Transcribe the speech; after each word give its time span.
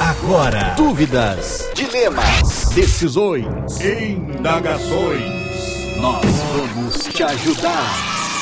Agora, 0.00 0.74
dúvidas, 0.76 1.68
dilemas, 1.74 2.70
decisões, 2.74 3.80
Indagações. 3.80 5.22
nós 5.98 6.24
vamos 6.52 6.96
te 7.12 7.22
ajudar. 7.22 7.94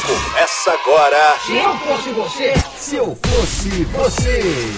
Começa 0.07 0.71
agora. 0.73 1.39
Se 1.47 1.57
eu 1.57 1.79
fosse 1.79 2.11
você, 2.11 2.55
Se 2.77 2.97
eu 2.97 3.19
fosse 3.23 3.69
você. 3.85 4.73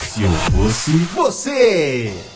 Se 0.00 0.22
eu 0.22 0.30
fosse 0.52 0.90
você. 1.14 2.33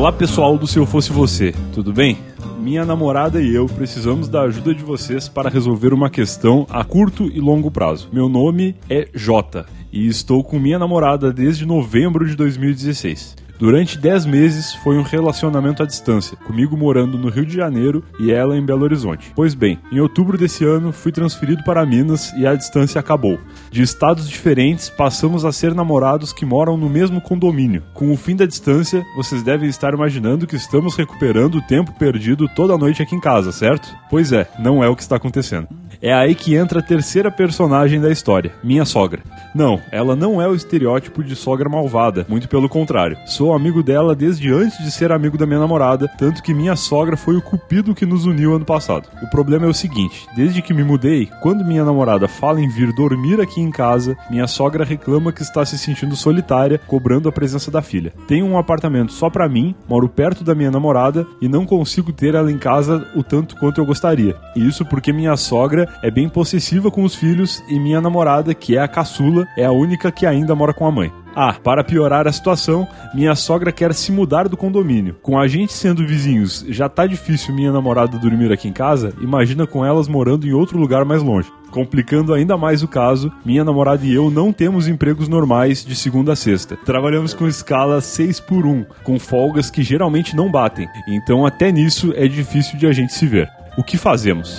Olá 0.00 0.10
pessoal 0.10 0.56
do 0.56 0.66
Se 0.66 0.78
Eu 0.78 0.86
Fosse 0.86 1.12
Você, 1.12 1.52
tudo 1.74 1.92
bem? 1.92 2.16
Minha 2.58 2.86
namorada 2.86 3.38
e 3.42 3.54
eu 3.54 3.66
precisamos 3.66 4.30
da 4.30 4.40
ajuda 4.44 4.74
de 4.74 4.82
vocês 4.82 5.28
para 5.28 5.50
resolver 5.50 5.92
uma 5.92 6.08
questão 6.08 6.66
a 6.70 6.82
curto 6.82 7.26
e 7.26 7.38
longo 7.38 7.70
prazo. 7.70 8.08
Meu 8.10 8.26
nome 8.26 8.74
é 8.88 9.06
Jota 9.12 9.66
e 9.92 10.06
estou 10.06 10.42
com 10.42 10.58
minha 10.58 10.78
namorada 10.78 11.30
desde 11.30 11.66
novembro 11.66 12.26
de 12.26 12.34
2016. 12.34 13.36
Durante 13.60 13.98
10 13.98 14.24
meses 14.24 14.72
foi 14.76 14.96
um 14.96 15.02
relacionamento 15.02 15.82
à 15.82 15.86
distância, 15.86 16.34
comigo 16.34 16.78
morando 16.78 17.18
no 17.18 17.28
Rio 17.28 17.44
de 17.44 17.54
Janeiro 17.54 18.02
e 18.18 18.32
ela 18.32 18.56
em 18.56 18.64
Belo 18.64 18.84
Horizonte. 18.84 19.32
Pois 19.36 19.54
bem, 19.54 19.78
em 19.92 20.00
outubro 20.00 20.38
desse 20.38 20.64
ano 20.64 20.92
fui 20.92 21.12
transferido 21.12 21.62
para 21.62 21.84
Minas 21.84 22.32
e 22.38 22.46
a 22.46 22.54
distância 22.54 22.98
acabou. 22.98 23.38
De 23.70 23.82
estados 23.82 24.26
diferentes, 24.26 24.88
passamos 24.88 25.44
a 25.44 25.52
ser 25.52 25.74
namorados 25.74 26.32
que 26.32 26.46
moram 26.46 26.78
no 26.78 26.88
mesmo 26.88 27.20
condomínio. 27.20 27.82
Com 27.92 28.10
o 28.10 28.16
fim 28.16 28.34
da 28.34 28.46
distância, 28.46 29.04
vocês 29.14 29.42
devem 29.42 29.68
estar 29.68 29.92
imaginando 29.92 30.46
que 30.46 30.56
estamos 30.56 30.96
recuperando 30.96 31.56
o 31.56 31.62
tempo 31.62 31.92
perdido 31.98 32.48
toda 32.48 32.78
noite 32.78 33.02
aqui 33.02 33.14
em 33.14 33.20
casa, 33.20 33.52
certo? 33.52 33.94
Pois 34.08 34.32
é, 34.32 34.48
não 34.58 34.82
é 34.82 34.88
o 34.88 34.96
que 34.96 35.02
está 35.02 35.16
acontecendo. 35.16 35.68
É 36.02 36.14
aí 36.14 36.34
que 36.34 36.54
entra 36.54 36.80
a 36.80 36.82
terceira 36.82 37.30
personagem 37.30 38.00
da 38.00 38.10
história, 38.10 38.52
minha 38.64 38.86
sogra. 38.86 39.22
Não, 39.54 39.78
ela 39.92 40.16
não 40.16 40.40
é 40.40 40.48
o 40.48 40.54
estereótipo 40.54 41.22
de 41.22 41.36
sogra 41.36 41.68
malvada, 41.68 42.24
muito 42.26 42.48
pelo 42.48 42.70
contrário. 42.70 43.18
Sou 43.26 43.52
amigo 43.52 43.82
dela 43.82 44.14
desde 44.14 44.50
antes 44.50 44.82
de 44.82 44.90
ser 44.90 45.12
amigo 45.12 45.36
da 45.36 45.44
minha 45.44 45.58
namorada, 45.58 46.08
tanto 46.16 46.42
que 46.42 46.54
minha 46.54 46.74
sogra 46.74 47.18
foi 47.18 47.36
o 47.36 47.42
cupido 47.42 47.94
que 47.94 48.06
nos 48.06 48.24
uniu 48.24 48.54
ano 48.54 48.64
passado. 48.64 49.08
O 49.22 49.28
problema 49.28 49.66
é 49.66 49.68
o 49.68 49.74
seguinte: 49.74 50.26
desde 50.34 50.62
que 50.62 50.72
me 50.72 50.82
mudei, 50.82 51.28
quando 51.42 51.66
minha 51.66 51.84
namorada 51.84 52.26
fala 52.26 52.62
em 52.62 52.68
vir 52.70 52.94
dormir 52.94 53.38
aqui 53.38 53.60
em 53.60 53.70
casa, 53.70 54.16
minha 54.30 54.46
sogra 54.46 54.84
reclama 54.84 55.32
que 55.32 55.42
está 55.42 55.66
se 55.66 55.76
sentindo 55.76 56.16
solitária, 56.16 56.80
cobrando 56.86 57.28
a 57.28 57.32
presença 57.32 57.70
da 57.70 57.82
filha. 57.82 58.14
Tenho 58.26 58.46
um 58.46 58.56
apartamento 58.56 59.12
só 59.12 59.28
pra 59.28 59.50
mim, 59.50 59.74
moro 59.86 60.08
perto 60.08 60.42
da 60.44 60.54
minha 60.54 60.70
namorada 60.70 61.26
e 61.42 61.48
não 61.48 61.66
consigo 61.66 62.10
ter 62.10 62.34
ela 62.34 62.50
em 62.50 62.58
casa 62.58 63.06
o 63.14 63.22
tanto 63.22 63.56
quanto 63.56 63.82
eu 63.82 63.84
gostaria. 63.84 64.34
Isso 64.56 64.86
porque 64.86 65.12
minha 65.12 65.36
sogra 65.36 65.89
é 66.02 66.10
bem 66.10 66.28
possessiva 66.28 66.90
com 66.90 67.04
os 67.04 67.14
filhos 67.14 67.62
e 67.68 67.78
minha 67.78 68.00
namorada, 68.00 68.54
que 68.54 68.76
é 68.76 68.80
a 68.80 68.88
caçula, 68.88 69.46
é 69.56 69.64
a 69.64 69.72
única 69.72 70.10
que 70.10 70.26
ainda 70.26 70.54
mora 70.54 70.74
com 70.74 70.86
a 70.86 70.90
mãe. 70.90 71.12
Ah, 71.34 71.54
para 71.54 71.84
piorar 71.84 72.26
a 72.26 72.32
situação, 72.32 72.88
minha 73.14 73.34
sogra 73.34 73.70
quer 73.70 73.94
se 73.94 74.10
mudar 74.10 74.48
do 74.48 74.56
condomínio. 74.56 75.16
Com 75.22 75.38
a 75.38 75.46
gente 75.46 75.72
sendo 75.72 76.06
vizinhos, 76.06 76.64
já 76.68 76.88
tá 76.88 77.06
difícil 77.06 77.54
minha 77.54 77.72
namorada 77.72 78.18
dormir 78.18 78.52
aqui 78.52 78.68
em 78.68 78.72
casa, 78.72 79.14
imagina 79.20 79.66
com 79.66 79.84
elas 79.84 80.08
morando 80.08 80.46
em 80.46 80.52
outro 80.52 80.78
lugar 80.78 81.04
mais 81.04 81.22
longe. 81.22 81.50
Complicando 81.70 82.34
ainda 82.34 82.56
mais 82.56 82.82
o 82.82 82.88
caso, 82.88 83.32
minha 83.44 83.64
namorada 83.64 84.04
e 84.04 84.12
eu 84.12 84.28
não 84.28 84.52
temos 84.52 84.88
empregos 84.88 85.28
normais 85.28 85.84
de 85.84 85.94
segunda 85.94 86.32
a 86.32 86.36
sexta. 86.36 86.76
Trabalhamos 86.84 87.32
com 87.32 87.46
escala 87.46 88.00
6 88.00 88.40
por 88.40 88.66
1, 88.66 88.84
com 89.04 89.18
folgas 89.18 89.70
que 89.70 89.82
geralmente 89.82 90.34
não 90.34 90.50
batem. 90.50 90.88
Então 91.06 91.46
até 91.46 91.70
nisso 91.70 92.12
é 92.16 92.26
difícil 92.26 92.76
de 92.76 92.86
a 92.86 92.92
gente 92.92 93.12
se 93.12 93.26
ver. 93.26 93.48
O 93.78 93.84
que 93.84 93.96
fazemos? 93.96 94.58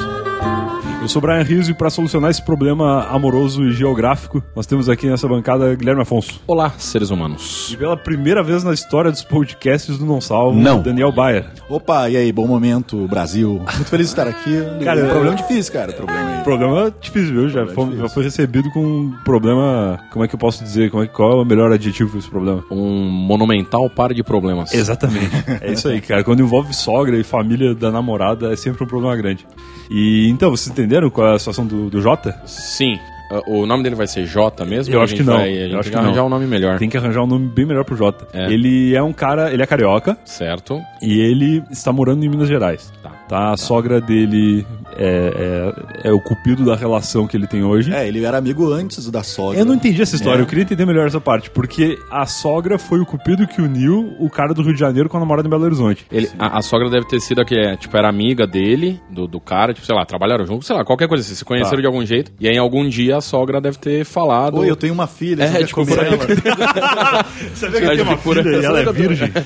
Eu 1.02 1.08
sou 1.08 1.20
Brian 1.20 1.42
Rizzo 1.42 1.72
e 1.72 1.74
para 1.74 1.90
solucionar 1.90 2.30
esse 2.30 2.44
problema 2.46 3.08
amoroso 3.08 3.64
e 3.64 3.72
geográfico, 3.72 4.44
nós 4.56 4.68
temos 4.68 4.88
aqui 4.88 5.08
nessa 5.10 5.28
bancada 5.28 5.74
Guilherme 5.74 6.04
Afonso. 6.04 6.40
Olá, 6.46 6.76
seres 6.78 7.10
humanos. 7.10 7.72
E 7.74 7.78
pela 7.78 7.98
primeira 7.98 8.44
vez 8.44 8.64
na 8.64 8.72
história 8.72 9.10
dos 9.10 9.24
podcasts 9.24 9.98
do 9.98 10.06
Não 10.06 10.22
Salvo, 10.22 10.60
Não. 10.60 10.80
Daniel 10.80 11.12
Bayer. 11.12 11.50
Opa, 11.68 12.08
e 12.08 12.16
aí, 12.18 12.32
bom 12.32 12.46
momento, 12.46 13.08
Brasil. 13.08 13.60
Muito 13.76 13.86
feliz 13.86 14.08
de 14.08 14.12
estar 14.12 14.28
aqui. 14.28 14.52
Cara, 14.84 15.00
um 15.02 15.06
eu- 15.06 15.10
problema 15.10 15.36
difícil, 15.36 15.74
cara, 15.74 15.92
problema 15.92 16.38
aí. 16.38 16.44
Problema 16.44 16.94
difícil, 17.02 17.34
viu? 17.34 17.50
Já, 17.50 17.66
foi, 17.66 17.86
difícil. 17.86 18.04
já 18.08 18.10
foi 18.14 18.24
recebido 18.24 18.70
com 18.70 18.86
um 18.86 19.12
problema. 19.26 20.00
Como 20.14 20.24
é 20.24 20.28
que 20.28 20.36
eu 20.36 20.40
posso 20.40 20.64
dizer? 20.64 20.92
Como 20.92 21.02
é, 21.02 21.08
qual 21.08 21.32
é 21.32 21.42
o 21.42 21.46
melhor 21.46 21.72
adjetivo 21.72 22.12
para 22.12 22.20
esse 22.20 22.30
problema? 22.30 22.64
Um 22.70 23.10
monumental 23.10 23.90
par 23.90 24.14
de 24.14 24.22
problemas. 24.24 24.72
Exatamente. 24.72 25.32
é 25.62 25.72
isso 25.72 25.88
aí, 25.88 26.00
cara. 26.00 26.24
Quando 26.24 26.42
envolve 26.44 26.76
sogra 26.76 27.18
e 27.18 27.24
família 27.24 27.74
da 27.74 27.90
namorada, 27.90 28.54
é 28.54 28.56
sempre 28.56 28.84
um 28.84 28.88
problema 28.88 29.16
grande. 29.16 29.48
E 29.90 30.30
então, 30.30 30.50
vocês 30.52 30.74
entenderam 30.92 31.10
qual 31.10 31.28
é 31.30 31.36
a 31.36 31.40
situação 31.40 31.66
do, 31.66 31.90
do 31.90 32.02
Jota? 32.02 32.38
Sim. 32.46 33.00
Uh, 33.32 33.62
O 33.62 33.66
nome 33.66 33.82
dele 33.84 33.96
vai 33.96 34.08
ser 34.08 34.26
J 34.26 34.66
mesmo? 34.66 34.94
Eu 34.94 35.02
acho 35.02 35.16
que 35.16 35.24
não. 35.24 35.38
Vai, 35.38 35.72
Eu 35.72 35.80
acho 35.80 35.90
que 35.90 35.96
arranjar 35.96 36.18
não. 36.20 36.26
um 36.26 36.30
nome 36.30 36.46
melhor. 36.46 36.78
Tem 36.78 36.90
que 36.90 36.98
arranjar 36.98 37.24
um 37.24 37.28
nome 37.28 37.48
bem 37.48 37.66
melhor 37.66 37.86
pro 37.86 37.96
Jota. 37.96 38.28
É. 38.34 38.52
Ele 38.52 38.94
é 38.94 39.02
um 39.02 39.14
cara, 39.14 39.54
ele 39.54 39.64
é 39.64 39.66
carioca 39.66 40.18
Certo. 40.26 40.82
e 41.02 41.18
ele 41.22 41.64
está 41.72 41.94
morando 41.94 42.26
em 42.26 42.30
Minas 42.30 42.50
Gerais. 42.50 42.92
Tá. 43.02 43.12
Tá, 43.32 43.54
a 43.54 43.56
sogra 43.56 44.02
dele 44.02 44.66
é, 44.98 45.72
é, 46.04 46.10
é 46.10 46.12
o 46.12 46.20
cupido 46.20 46.66
da 46.66 46.76
relação 46.76 47.26
que 47.26 47.38
ele 47.38 47.48
tem 47.48 47.64
hoje. 47.64 47.94
É, 47.94 48.06
ele 48.06 48.26
era 48.26 48.38
amigo 48.38 48.70
antes 48.74 49.10
da 49.10 49.24
sogra. 49.24 49.58
Eu 49.58 49.64
não 49.64 49.74
entendi 49.76 50.02
essa 50.02 50.18
história, 50.18 50.42
É. 50.42 50.44
eu 50.44 50.46
queria 50.46 50.64
entender 50.64 50.86
melhor 50.86 51.08
essa 51.08 51.22
parte, 51.22 51.50
porque 51.50 51.98
a 52.12 52.26
sogra 52.26 52.78
foi 52.78 53.00
o 53.00 53.06
cupido 53.06 53.48
que 53.48 53.62
uniu 53.62 54.14
o 54.20 54.30
cara 54.30 54.54
do 54.54 54.62
Rio 54.62 54.74
de 54.74 54.80
Janeiro 54.82 55.08
com 55.08 55.16
a 55.16 55.22
namorada 55.22 55.48
em 55.48 55.50
Belo 55.50 55.64
Horizonte. 55.64 56.06
Ele, 56.12 56.30
a, 56.38 56.58
a 56.58 56.62
sogra 56.62 56.90
deve 56.90 57.08
ter 57.08 57.22
sido 57.22 57.40
a 57.40 57.46
que, 57.46 57.56
é, 57.56 57.78
tipo, 57.78 57.96
era 57.96 58.10
amiga 58.10 58.46
dele, 58.46 59.00
do, 59.10 59.26
do 59.28 59.40
cara, 59.40 59.74
tipo, 59.74 59.86
sei 59.86 59.96
lá, 59.96 60.04
trabalharam 60.06 60.46
juntos, 60.46 60.68
sei 60.68 60.76
lá, 60.76 60.84
qualquer 60.84 61.08
coisa 61.08 61.24
assim, 61.24 61.36
se 61.36 61.46
conheceram 61.46 61.78
Tá. 61.78 61.82
de 61.84 61.88
algum 61.88 62.06
jeito. 62.06 62.34
E 62.38 62.50
aí, 62.50 62.56
em 62.56 62.60
algum 62.60 62.86
dia, 62.90 63.16
a 63.16 63.22
sogra 63.22 63.62
deve 63.62 63.78
ter 63.78 64.04
falado. 64.04 64.58
Oi, 64.58 64.70
eu 64.70 64.76
tenho 64.76 64.94
uma 64.94 65.08
filha, 65.08 65.44
É, 65.44 65.48
você 65.48 65.58
quer 65.60 65.66
tipo, 65.68 65.86
comer 65.86 65.96
por 65.96 66.06
ela? 66.06 67.26
Sabia 67.56 67.80
que 67.80 67.88
ele 67.88 67.96
tem 67.96 68.04
uma 68.06 68.18
filha 68.18 68.42
e 68.42 68.66
ela 68.66 68.80
é 68.82 68.92
virgem? 68.92 69.32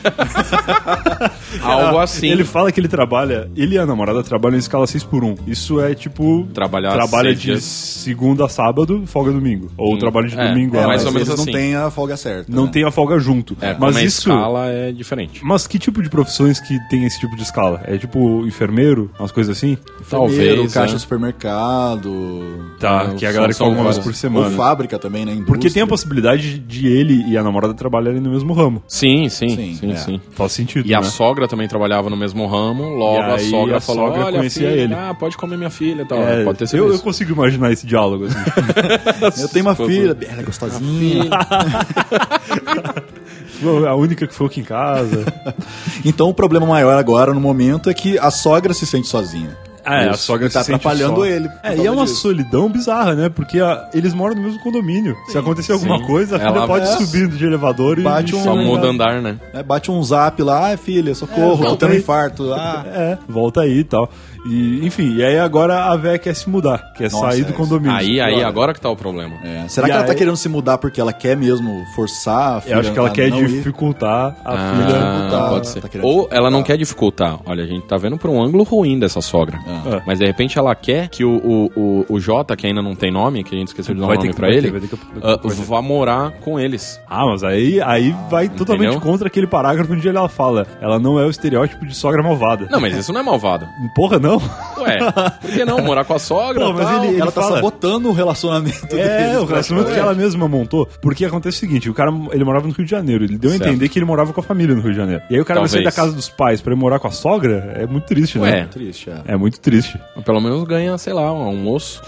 Algo 1.61 1.99
assim. 1.99 2.29
Ele 2.31 2.43
fala 2.43 2.71
que 2.71 2.79
ele 2.79 2.87
trabalha, 2.87 3.47
ele 3.55 3.74
e 3.75 3.77
a 3.79 3.85
namorada 3.85 4.23
trabalham 4.23 4.55
em 4.55 4.59
escala 4.59 4.87
6 4.87 5.03
por 5.03 5.23
1 5.23 5.35
Isso 5.47 5.79
é 5.81 5.93
tipo. 5.93 6.47
Trabalhar 6.53 6.93
Trabalha 6.93 7.33
de 7.35 7.41
dias. 7.41 7.63
segunda 7.63 8.45
a 8.45 8.49
sábado, 8.49 9.03
folga 9.05 9.31
domingo. 9.31 9.71
Ou 9.77 9.95
Hum, 9.95 9.99
trabalho 9.99 10.27
de 10.27 10.37
é, 10.39 10.47
domingo 10.49 10.75
é, 10.77 10.83
a 10.83 10.87
mais 10.87 11.03
mas 11.03 11.05
ou 11.07 11.11
menos 11.13 11.29
assim. 11.29 11.45
não 11.45 11.53
têm 11.53 11.75
a 11.75 11.89
folga 11.91 12.17
certa. 12.17 12.45
Não 12.51 12.65
né? 12.65 12.71
tem 12.71 12.83
a 12.85 12.91
folga 12.91 13.19
junto. 13.19 13.55
É, 13.61 13.69
mas 13.73 13.77
como 13.79 13.97
a 13.97 14.03
isso. 14.03 14.29
escala 14.29 14.67
é 14.67 14.91
diferente. 14.91 15.41
Mas 15.43 15.67
que 15.67 15.77
tipo 15.79 16.01
de 16.01 16.09
profissões 16.09 16.59
que 16.59 16.77
tem 16.89 17.05
esse 17.05 17.19
tipo 17.19 17.35
de 17.35 17.43
escala? 17.43 17.81
É 17.85 17.97
tipo 17.97 18.45
enfermeiro, 18.45 19.11
umas 19.19 19.31
coisas 19.31 19.55
assim? 19.57 19.77
Enfermeiro, 20.01 20.55
Talvez, 20.55 20.73
caixa 20.73 20.93
é. 20.93 20.95
do 20.95 20.99
supermercado. 20.99 22.75
Tá, 22.79 23.09
É, 23.11 23.15
que 23.15 23.25
a 23.25 23.29
são- 23.29 23.33
galera 23.35 23.53
que 23.53 23.57
folga 23.59 23.75
uma 23.75 23.83
vez 23.85 23.99
por 23.99 24.07
Ou 24.09 24.13
semana. 24.13 24.55
fábrica 24.55 24.97
também, 24.99 25.25
né? 25.25 25.31
Indústria. 25.31 25.53
Porque 25.53 25.69
tem 25.69 25.83
a 25.83 25.87
possibilidade 25.87 26.59
de 26.59 26.87
ele 26.87 27.23
e 27.27 27.37
a 27.37 27.43
namorada 27.43 27.73
trabalharem 27.73 28.19
no 28.21 28.29
mesmo 28.29 28.53
ramo. 28.53 28.81
Sim, 28.87 29.29
sim, 29.29 29.49
Sim, 29.49 29.75
sim, 29.75 29.91
é. 29.91 29.95
sim. 29.95 30.21
Faz 30.31 30.51
sentido, 30.51 30.87
E 30.87 30.93
a 30.93 30.99
né? 31.01 31.05
sogra 31.05 31.47
também 31.47 31.67
trabalhava 31.67 32.09
no 32.09 32.17
mesmo 32.17 32.45
ramo, 32.47 32.83
logo 32.95 33.19
a 33.19 33.35
aí 33.35 33.49
sogra 33.65 33.77
a 33.77 33.81
sogra 33.81 34.25
olha, 34.25 34.37
conhecia 34.37 34.69
filha, 34.69 34.81
ele." 34.81 34.93
ah, 34.93 35.15
pode 35.17 35.37
comer 35.37 35.57
minha 35.57 35.69
filha 35.69 36.01
e 36.03 36.05
tal. 36.05 36.19
É, 36.19 36.43
pode 36.43 36.57
ter 36.57 36.67
sido 36.67 36.77
eu, 36.77 36.91
eu 36.93 36.99
consigo 36.99 37.31
imaginar 37.31 37.71
esse 37.71 37.85
diálogo 37.85 38.25
assim. 38.25 38.37
Eu 39.41 39.49
tenho 39.49 39.65
uma 39.65 39.75
filha, 39.75 40.17
ela 40.29 40.41
é 40.41 40.43
gostosinha. 40.43 41.29
A 43.87 43.95
única 43.95 44.27
que 44.27 44.33
foi 44.33 44.47
aqui 44.47 44.59
em 44.59 44.63
casa. 44.63 45.25
Então 46.03 46.29
o 46.29 46.33
problema 46.33 46.65
maior 46.65 46.97
agora, 46.97 47.33
no 47.33 47.39
momento, 47.39 47.89
é 47.89 47.93
que 47.93 48.19
a 48.19 48.29
sogra 48.29 48.73
se 48.73 48.85
sente 48.85 49.07
sozinha. 49.07 49.57
É, 49.85 50.09
a 50.09 50.13
sogra 50.13 50.47
E 50.47 50.49
tá 50.49 50.63
se 50.63 50.73
atrapalhando 50.73 51.17
só. 51.17 51.25
ele 51.25 51.49
É, 51.63 51.75
e 51.75 51.85
é 51.85 51.91
uma 51.91 52.05
disso. 52.05 52.21
solidão 52.21 52.69
bizarra, 52.69 53.13
né? 53.13 53.29
Porque 53.29 53.59
a- 53.59 53.89
eles 53.93 54.13
moram 54.13 54.35
no 54.35 54.41
mesmo 54.41 54.59
condomínio. 54.61 55.15
Se 55.27 55.37
acontecer 55.37 55.73
alguma 55.73 55.99
Sim. 55.99 56.05
coisa, 56.05 56.35
a 56.37 56.39
filha 56.39 56.49
Ela- 56.49 56.67
pode 56.67 56.85
É. 56.87 56.97
subir 56.97 57.27
de 57.27 57.45
elevador 57.45 57.99
e. 57.99 58.01
Bate 58.01 58.35
um- 58.35 58.43
Só 58.43 58.55
muda 58.55 58.87
andar, 58.87 59.21
né? 59.21 59.37
É, 59.53 59.61
bate 59.61 59.91
um 59.91 60.01
zap 60.03 60.41
lá, 60.41 60.71
ah, 60.73 60.77
filha, 60.77 61.13
socorro, 61.13 61.51
tô 61.57 61.63
volta 61.63 61.85
tendo 61.85 61.91
aí. 61.93 61.99
infarto. 61.99 62.51
Ah, 62.53 62.83
É, 62.87 63.17
volta 63.29 63.61
aí 63.61 63.79
e 63.79 63.83
tal. 63.83 64.09
E, 64.45 64.85
enfim, 64.85 65.15
e 65.15 65.23
aí 65.23 65.39
agora 65.39 65.85
a 65.85 65.95
véia 65.97 66.19
quer 66.19 66.35
se 66.35 66.47
mudar, 66.49 66.91
quer 66.95 67.11
Nossa, 67.11 67.31
sair 67.31 67.41
é 67.41 67.43
do 67.43 67.49
isso. 67.49 67.53
condomínio. 67.57 67.95
Aí, 67.95 68.21
aí, 68.21 68.33
Agora. 68.35 68.47
agora 68.47 68.73
que 68.73 68.81
tá 68.81 68.89
o 68.89 68.95
problema. 68.95 69.35
é. 69.43 69.67
Será 69.67 69.87
E 69.87 69.89
que 69.91 69.97
ela 69.97 70.05
tá 70.05 70.13
querendo 70.13 70.37
se 70.37 70.47
mudar 70.47 70.77
porque 70.77 71.01
ela 71.01 71.11
quer 71.11 71.35
mesmo 71.35 71.83
forçar 71.95 72.57
a 72.57 72.61
filha 72.61 72.75
Eu 72.75 72.79
acho 72.79 72.91
que 72.93 72.99
ela 72.99 73.09
quer 73.09 73.27
ir? 73.29 73.47
dificultar 73.47 74.35
a 74.45 74.53
Ah, 74.53 74.71
filha. 74.75 74.85
dificultar, 74.99 75.49
pode 75.49 75.67
ser. 75.67 75.81
tá 75.81 75.87
Ou 75.87 75.91
dificultar. 76.01 76.37
ela 76.37 76.51
não 76.51 76.61
quer 76.63 76.77
dificultar. 76.77 77.39
Olha, 77.45 77.63
a 77.63 77.67
gente 77.67 77.87
tá 77.87 77.97
vendo 77.97 78.17
por 78.17 78.29
um 78.29 78.41
ângulo 78.41 78.63
ruim 78.63 78.99
dessa 78.99 79.19
sogra. 79.21 79.57
Ah. 79.67 80.01
Mas 80.05 80.19
de 80.19 80.25
repente 80.27 80.59
ela 80.59 80.75
quer 80.75 81.07
que 81.09 81.23
o, 81.25 81.37
o, 81.37 81.71
o, 81.75 82.05
o 82.09 82.19
Jota, 82.19 82.55
que 82.55 82.67
ainda 82.67 82.81
não 82.83 82.93
tem 82.95 83.11
nome, 83.11 83.43
que 83.43 83.55
a 83.55 83.57
gente 83.57 83.69
esqueceu 83.69 83.95
de 83.95 83.99
dar 83.99 84.05
um 84.05 84.09
Vai 84.09 84.17
nome 84.17 84.27
ter 84.29 84.33
que- 84.33 84.39
pra 84.39 84.47
vai 84.49 84.57
ele, 84.57 84.71
ter, 84.87 84.97
ah, 85.23 85.37
ter. 85.39 85.49
vá 85.63 85.81
morar 85.81 86.31
com 86.41 86.59
eles. 86.59 86.99
Ah, 87.09 87.25
mas 87.25 87.43
aí, 87.43 87.81
aí 87.81 88.15
vai 88.29 88.47
totalmente 88.47 88.89
Entendeu? 88.91 89.01
contra 89.11 89.27
aquele 89.27 89.47
parágrafo 89.47 89.91
onde 89.93 90.07
ela 90.07 90.29
fala. 90.29 90.67
Ela 90.79 90.99
não 90.99 91.19
é 91.19 91.25
o 91.25 91.29
estereótipo 91.31 91.83
de 91.85 91.95
sogra 91.95 92.21
malvada. 92.21 92.67
Não, 92.69 92.79
mas 92.79 92.95
isso 92.95 93.11
não 93.11 93.21
é 93.21 93.23
malvado. 93.23 93.65
Porra, 93.95 94.19
não. 94.19 94.34
Ué, 94.77 94.97
por 95.41 95.51
que 95.51 95.65
não? 95.65 95.79
Morar 95.79 96.05
com 96.05 96.13
a 96.13 96.19
sogra 96.19 96.65
Pô, 96.65 96.73
mas 96.73 96.85
tal. 96.87 97.05
ele- 97.05 97.19
Ela 97.21 97.31
tá 97.31 97.41
fala- 97.41 97.55
sabotando 97.55 98.09
o 98.09 98.13
relacionamento 98.13 98.95
É, 98.95 99.17
deles, 99.27 99.37
o 99.41 99.45
relacionamento 99.45 99.93
que 99.93 99.99
ela 99.99 100.13
mesma 100.13 100.47
montou. 100.47 100.87
Porque 101.01 101.23
acontece 101.25 101.57
o 101.57 101.59
seguinte, 101.59 101.89
o 101.89 101.93
cara, 101.93 102.11
ele 102.31 102.43
morava 102.43 102.67
no 102.67 102.73
Rio 102.73 102.85
de 102.85 102.91
Janeiro. 102.91 103.23
Ele 103.23 103.37
deu 103.37 103.49
a 103.51 103.53
Certo. 103.53 103.67
entender 103.69 103.89
que 103.89 103.97
ele 103.99 104.05
morava 104.05 104.33
com 104.33 104.39
a 104.39 104.43
família 104.43 104.75
no 104.75 104.81
Rio 104.81 104.91
de 104.91 104.97
Janeiro. 104.97 105.21
E 105.29 105.35
aí 105.35 105.41
o 105.41 105.45
cara 105.45 105.59
vai 105.59 105.69
sair 105.69 105.83
da 105.83 105.91
Talvez. 105.91 105.95
casa 105.95 106.15
dos 106.15 106.29
pais 106.29 106.61
pra 106.61 106.73
ir 106.73 106.75
morar 106.75 106.99
com 106.99 107.07
a 107.07 107.11
sogra, 107.11 107.73
é 107.75 107.85
muito 107.85 108.05
triste, 108.05 108.37
Ué, 108.39 108.51
né? 108.51 108.67
Triste, 108.71 109.09
é. 109.09 109.21
É 109.33 109.37
muito 109.37 109.59
triste. 109.59 109.99
Pelo 110.25 110.41
menos 110.41 110.63
ganha, 110.65 110.97
sei 110.97 111.13
lá, 111.13 111.31
um 111.31 111.43
almoço. 111.43 112.01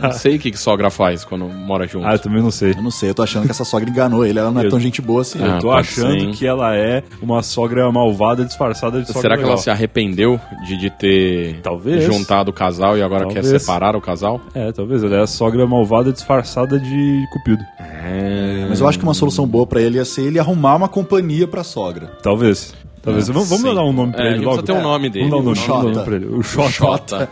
não 0.00 0.12
sei 0.12 0.36
o 0.36 0.38
que, 0.38 0.50
que 0.50 0.58
sogra 0.58 0.90
faz 0.90 1.24
quando 1.24 1.46
mora 1.48 1.86
junto. 1.86 2.06
Ah, 2.06 2.12
eu 2.14 2.18
também 2.18 2.42
não 2.42 2.50
sei. 2.50 2.72
Eu 2.72 2.82
não 2.82 2.90
sei, 2.90 3.10
eu 3.10 3.14
tô 3.14 3.22
achando 3.22 3.44
que 3.44 3.50
essa 3.50 3.64
sogra 3.64 3.88
enganou 3.88 4.24
ele. 4.26 4.38
Ela 4.38 4.50
não 4.50 4.60
é 4.60 4.66
Eu- 4.66 4.70
tão 4.70 4.80
gente 4.80 5.00
boa 5.02 5.22
assim. 5.22 5.38
Ah, 5.42 5.46
Eu 5.56 5.58
tô 5.60 5.68
pode 5.68 5.80
achando 5.88 6.14
hein? 6.14 6.30
que 6.32 6.46
ela 6.46 6.76
é 6.76 7.02
uma 7.20 7.42
sogra 7.42 7.90
malvada 7.90 8.44
disfarçada 8.44 9.00
de 9.00 9.06
sogra 9.06 9.22
Será 9.22 9.36
que 9.38 9.44
ela 9.44 9.56
se 9.56 9.70
arrependeu 9.70 10.40
de, 10.66 10.76
de 10.76 10.90
ter 10.90 11.60
Talvez. 11.62 12.04
juntado 12.04 12.50
o 12.50 12.52
casal 12.54 12.96
e 12.98 13.02
agora 13.02 13.26
quer 13.26 13.42
Talvez. 13.42 13.62
separar 13.62 13.96
o 13.96 14.00
casal? 14.00 14.40
É, 14.54 14.72
talvez. 14.72 15.02
Ela 15.02 15.16
é 15.16 15.20
a 15.22 15.26
sogra 15.26 15.66
malvada 15.66 16.12
disfarçada 16.12 16.78
de 16.78 17.24
cupido. 17.32 17.62
É... 17.78 18.66
Mas 18.68 18.80
eu 18.80 18.88
acho 18.88 18.98
que 18.98 19.04
uma 19.04 19.14
solução 19.14 19.46
boa 19.46 19.66
pra 19.66 19.80
ele 19.80 19.96
ia 19.98 20.04
ser 20.04 20.22
ele 20.22 20.38
arrumar 20.38 20.76
uma 20.76 20.88
companhia 20.88 21.46
pra 21.46 21.62
sogra. 21.64 22.12
Talvez. 22.22 22.74
Talvez. 23.02 23.26
vamos 23.28 23.48
vamos 23.48 23.68
sim. 23.68 23.74
dar 23.74 23.82
um 23.84 23.92
nome 23.92 24.12
pra 24.12 24.24
É, 24.24 24.28
ele 24.34 24.44
logo? 24.44 24.58
precisa 24.58 24.62
ter 24.62 24.72
um 24.72 24.82
nome 24.82 25.10
dele. 25.10 25.28
Vamos 25.28 25.44
dar 25.44 25.50
um 25.50 25.54
nome, 25.54 25.56
vamos 25.56 25.58
um 25.68 25.82
Xota. 25.82 25.90
nome 25.92 26.04
pra 26.04 26.16
ele. 26.16 26.26
O 26.26 26.42
Xota. 26.42 26.70
Xota. 26.70 27.30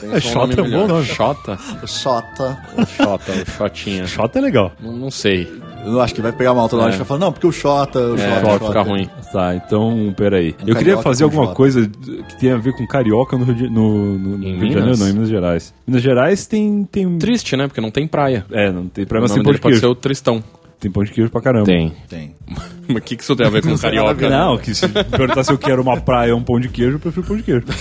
Tem 0.00 0.10
ser 0.14 0.20
Xota 0.20 0.60
é 0.60 0.62
um 0.62 0.70
bom 0.70 0.86
nome. 0.86 1.04
Xota? 1.06 1.58
Xota. 1.86 2.58
O 2.78 2.86
Xota, 2.86 3.32
o 3.32 3.50
Xotinha. 3.50 4.06
Xota 4.06 4.38
é 4.38 4.42
legal. 4.42 4.72
Não, 4.80 4.92
não 4.92 5.10
sei. 5.10 5.48
Eu 5.84 6.00
acho 6.00 6.14
que 6.14 6.22
vai 6.22 6.30
pegar 6.30 6.54
mal 6.54 6.68
toda 6.68 6.82
hora. 6.82 6.90
É. 6.90 6.94
A 6.94 6.96
gente 6.96 7.00
vai 7.00 7.08
falar, 7.08 7.18
não, 7.20 7.32
porque 7.32 7.46
o 7.46 7.50
Xota, 7.50 7.98
o 7.98 8.14
É, 8.14 8.18
Xota, 8.18 8.40
vai 8.40 8.52
Xota. 8.52 8.66
ficar 8.66 8.82
ruim. 8.82 9.08
Tá, 9.32 9.54
então, 9.56 10.14
peraí. 10.16 10.54
eu 10.64 10.76
queria 10.76 10.96
fazer 10.98 11.24
alguma 11.24 11.44
Jota. 11.46 11.56
coisa 11.56 11.88
que 12.28 12.38
tenha 12.38 12.54
a 12.54 12.58
ver 12.58 12.72
com 12.76 12.86
carioca 12.86 13.36
no 13.36 13.44
Rio 13.44 13.54
de, 13.56 13.68
no, 13.68 14.16
no, 14.16 14.38
no 14.38 14.44
Rio 14.44 14.52
de 14.54 14.60
Minas? 14.60 14.74
Janeiro, 14.74 14.98
não, 15.00 15.08
em 15.08 15.12
Minas 15.14 15.28
Gerais. 15.28 15.74
Minas 15.84 16.02
Gerais 16.02 16.46
tem. 16.46 16.84
tem... 16.84 17.18
Triste, 17.18 17.56
né? 17.56 17.66
Porque 17.66 17.80
não 17.80 17.90
tem 17.90 18.06
praia. 18.06 18.46
É, 18.52 18.70
não 18.70 18.86
tem 18.86 19.02
O 19.02 19.06
pra 19.08 19.20
mas 19.20 19.30
nome 19.32 19.42
tem 19.42 19.52
de 19.54 19.58
pode 19.60 19.78
ser 19.80 19.86
o 19.86 19.94
Tristão. 19.96 20.44
Tem 20.82 20.90
pão 20.90 21.04
de 21.04 21.12
queijo 21.12 21.30
pra 21.30 21.40
caramba. 21.40 21.64
Tem. 21.64 21.92
Tem. 22.08 22.34
Mas 22.88 22.96
o 22.96 23.00
que, 23.00 23.16
que 23.16 23.22
isso 23.22 23.36
tem 23.36 23.46
a 23.46 23.50
ver 23.50 23.62
com 23.62 23.78
carioca? 23.78 24.28
Não, 24.28 24.58
que 24.58 24.74
se 24.74 24.88
perguntar 24.88 25.44
se 25.44 25.52
eu 25.52 25.56
quero 25.56 25.80
uma 25.80 26.00
praia 26.00 26.34
ou 26.34 26.40
um 26.40 26.42
pão 26.42 26.58
de 26.58 26.68
queijo, 26.68 26.96
eu 26.96 26.98
prefiro 26.98 27.24
pão 27.24 27.36
de 27.36 27.44
queijo. 27.44 27.64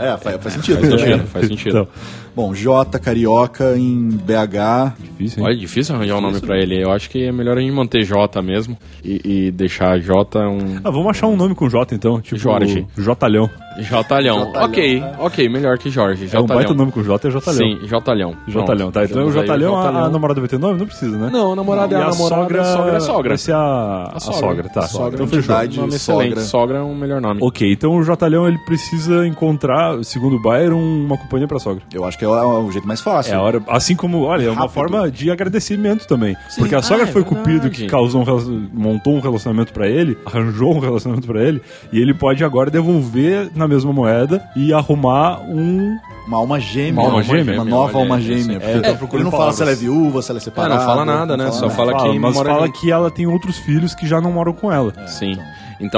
É, 0.00 0.16
faz, 0.16 0.42
faz 0.42 0.54
sentido. 0.54 0.80
Faz 0.80 0.90
né? 0.90 0.98
sentido, 0.98 1.26
faz 1.26 1.46
sentido. 1.48 1.68
Então, 1.68 1.88
Bom, 2.36 2.54
Jota, 2.54 2.98
Carioca, 2.98 3.76
em 3.78 4.10
BH. 4.10 4.92
difícil, 5.00 5.38
hein? 5.40 5.46
Olha, 5.46 5.54
é 5.54 5.58
difícil 5.58 5.94
arranjar 5.94 6.16
um 6.18 6.20
nome 6.20 6.38
pra 6.40 6.58
ele. 6.58 6.82
Eu 6.82 6.92
acho 6.92 7.08
que 7.08 7.24
é 7.24 7.32
melhor 7.32 7.56
a 7.56 7.60
gente 7.62 7.72
manter 7.72 8.04
J 8.04 8.42
mesmo 8.42 8.76
e, 9.02 9.46
e 9.46 9.50
deixar 9.50 9.98
J 9.98 10.38
um 10.46 10.58
Ah, 10.84 10.90
vamos 10.90 11.06
achar 11.08 11.28
um 11.28 11.34
nome 11.36 11.54
com 11.54 11.66
J 11.68 11.94
então. 11.94 12.20
Tipo, 12.20 12.36
Jorge. 12.38 12.86
Jotalhão. 12.96 13.48
Jotalhão. 13.78 14.38
Jotalhão, 14.38 14.52
Ok, 14.64 14.98
é. 15.00 15.14
ok, 15.18 15.48
melhor 15.50 15.76
que 15.78 15.90
Jorge. 15.90 16.24
É 16.32 16.38
um 16.38 16.46
baita 16.46 16.62
Jotalhão. 16.62 16.74
nome 16.76 16.92
com 16.92 17.02
J, 17.02 17.28
é 17.28 17.30
Jotalhão. 17.30 17.58
Sim, 17.58 17.78
Jotalhão. 17.86 18.36
Jotalhão, 18.48 18.90
tá. 18.90 19.04
Então 19.04 19.26
o 19.26 19.30
Jotalhão, 19.30 19.76
a- 19.76 19.80
a, 19.80 19.86
Jotalhão. 19.86 20.10
namorada 20.12 20.40
vai 20.40 20.48
ter 20.48 20.58
nome? 20.58 20.78
Não 20.78 20.86
precisa, 20.86 21.16
né? 21.18 21.28
Não, 21.30 21.52
a 21.52 21.56
namorada 21.56 21.94
E 21.94 21.98
é 21.98 22.02
a 22.02 22.08
namorada, 22.10 22.42
sogra, 22.42 22.64
sogra 22.64 22.96
é 22.96 23.00
sogra. 23.00 23.28
Vai 23.30 23.38
ser 23.38 23.52
a, 23.54 24.12
a 24.14 24.20
sogra. 24.20 24.68
tá. 24.70 24.80
A 24.80 24.86
sogra, 24.88 25.14
então 25.14 25.26
fechou. 25.26 25.40
entidade. 25.40 25.78
Nome 25.78 25.98
sogra. 25.98 26.26
excelente. 26.26 26.46
Sogra 26.48 26.78
é 26.78 26.82
um 26.82 26.94
melhor 26.94 27.20
nome. 27.20 27.40
Ok, 27.42 27.70
então 27.70 27.92
o 27.96 28.02
Jotalhão 28.02 28.48
ele 28.48 28.58
precisa 28.64 29.26
encontrar, 29.26 30.02
segundo 30.04 30.36
o 30.36 30.42
Byron, 30.42 30.78
uma 30.80 31.18
companhia 31.18 31.46
pra 31.46 31.58
sogra. 31.58 31.82
Eu 31.92 32.04
acho 32.06 32.18
que 32.18 32.24
é 32.34 32.42
o, 32.44 32.64
o 32.66 32.72
jeito 32.72 32.86
mais 32.86 33.00
fácil. 33.00 33.32
É 33.32 33.36
a 33.36 33.42
hora, 33.42 33.62
assim 33.68 33.94
como, 33.94 34.22
olha, 34.22 34.44
é 34.46 34.50
uma 34.50 34.62
Rápido. 34.62 34.72
forma 34.74 35.10
de 35.10 35.30
agradecimento 35.30 36.06
também. 36.06 36.36
Porque 36.58 36.74
a 36.74 36.78
Ah, 36.78 36.82
sogra 36.82 37.04
é 37.04 37.06
foi 37.06 37.22
verdade. 37.22 37.42
cupido 37.42 37.70
que 37.70 37.86
causou 37.86 38.22
um, 38.22 38.68
montou 38.72 39.14
um 39.14 39.20
relacionamento 39.20 39.72
pra 39.72 39.86
ele, 39.88 40.16
arranjou 40.26 40.74
um 40.74 40.78
relacionamento 40.78 41.26
pra 41.26 41.42
ele, 41.42 41.60
e 41.92 42.00
ele 42.00 42.14
pode 42.14 42.42
agora 42.44 42.70
devolver 42.70 43.50
na 43.54 43.68
mesma 43.68 43.92
moeda 43.92 44.42
e 44.56 44.72
arrumar 44.72 45.40
um 45.48 45.96
Uma 46.26 46.38
alma 46.38 46.58
gêmea. 46.60 47.00
Uma 47.00 47.10
alma 47.10 47.22
gêmea? 47.22 47.54
Uma 47.54 47.64
nova 47.64 47.98
alma 47.98 48.16
sim. 48.18 48.24
gêmea. 48.24 48.58
É, 48.62 48.94
porque 48.94 49.12
tá 49.12 49.16
ele 49.16 49.24
não 49.24 49.30
fala 49.30 49.52
se 49.52 49.62
ela 49.62 49.70
é 49.70 49.74
viúva, 49.74 50.22
se 50.22 50.30
ela 50.30 50.38
é 50.38 50.42
separada. 50.42 50.74
Ah, 50.74 50.78
não 50.78 50.84
fala 50.86 51.04
nada, 51.04 51.36
né? 51.36 51.50
Só 51.52 51.70
fala 51.70 51.92
fala, 51.92 52.10
que 52.12 52.18
mas 52.18 52.34
mora 52.34 52.50
fala 52.50 52.68
que 52.70 52.90
ela 52.90 53.10
tem 53.10 53.26
outros 53.26 53.56
filhos 53.58 53.94
que 53.94 54.06
já 54.06 54.20
não 54.20 54.32
moram 54.32 54.52
com 54.52 54.72
ela. 54.72 54.92
Sim. 55.06 55.32
Então 55.32 55.44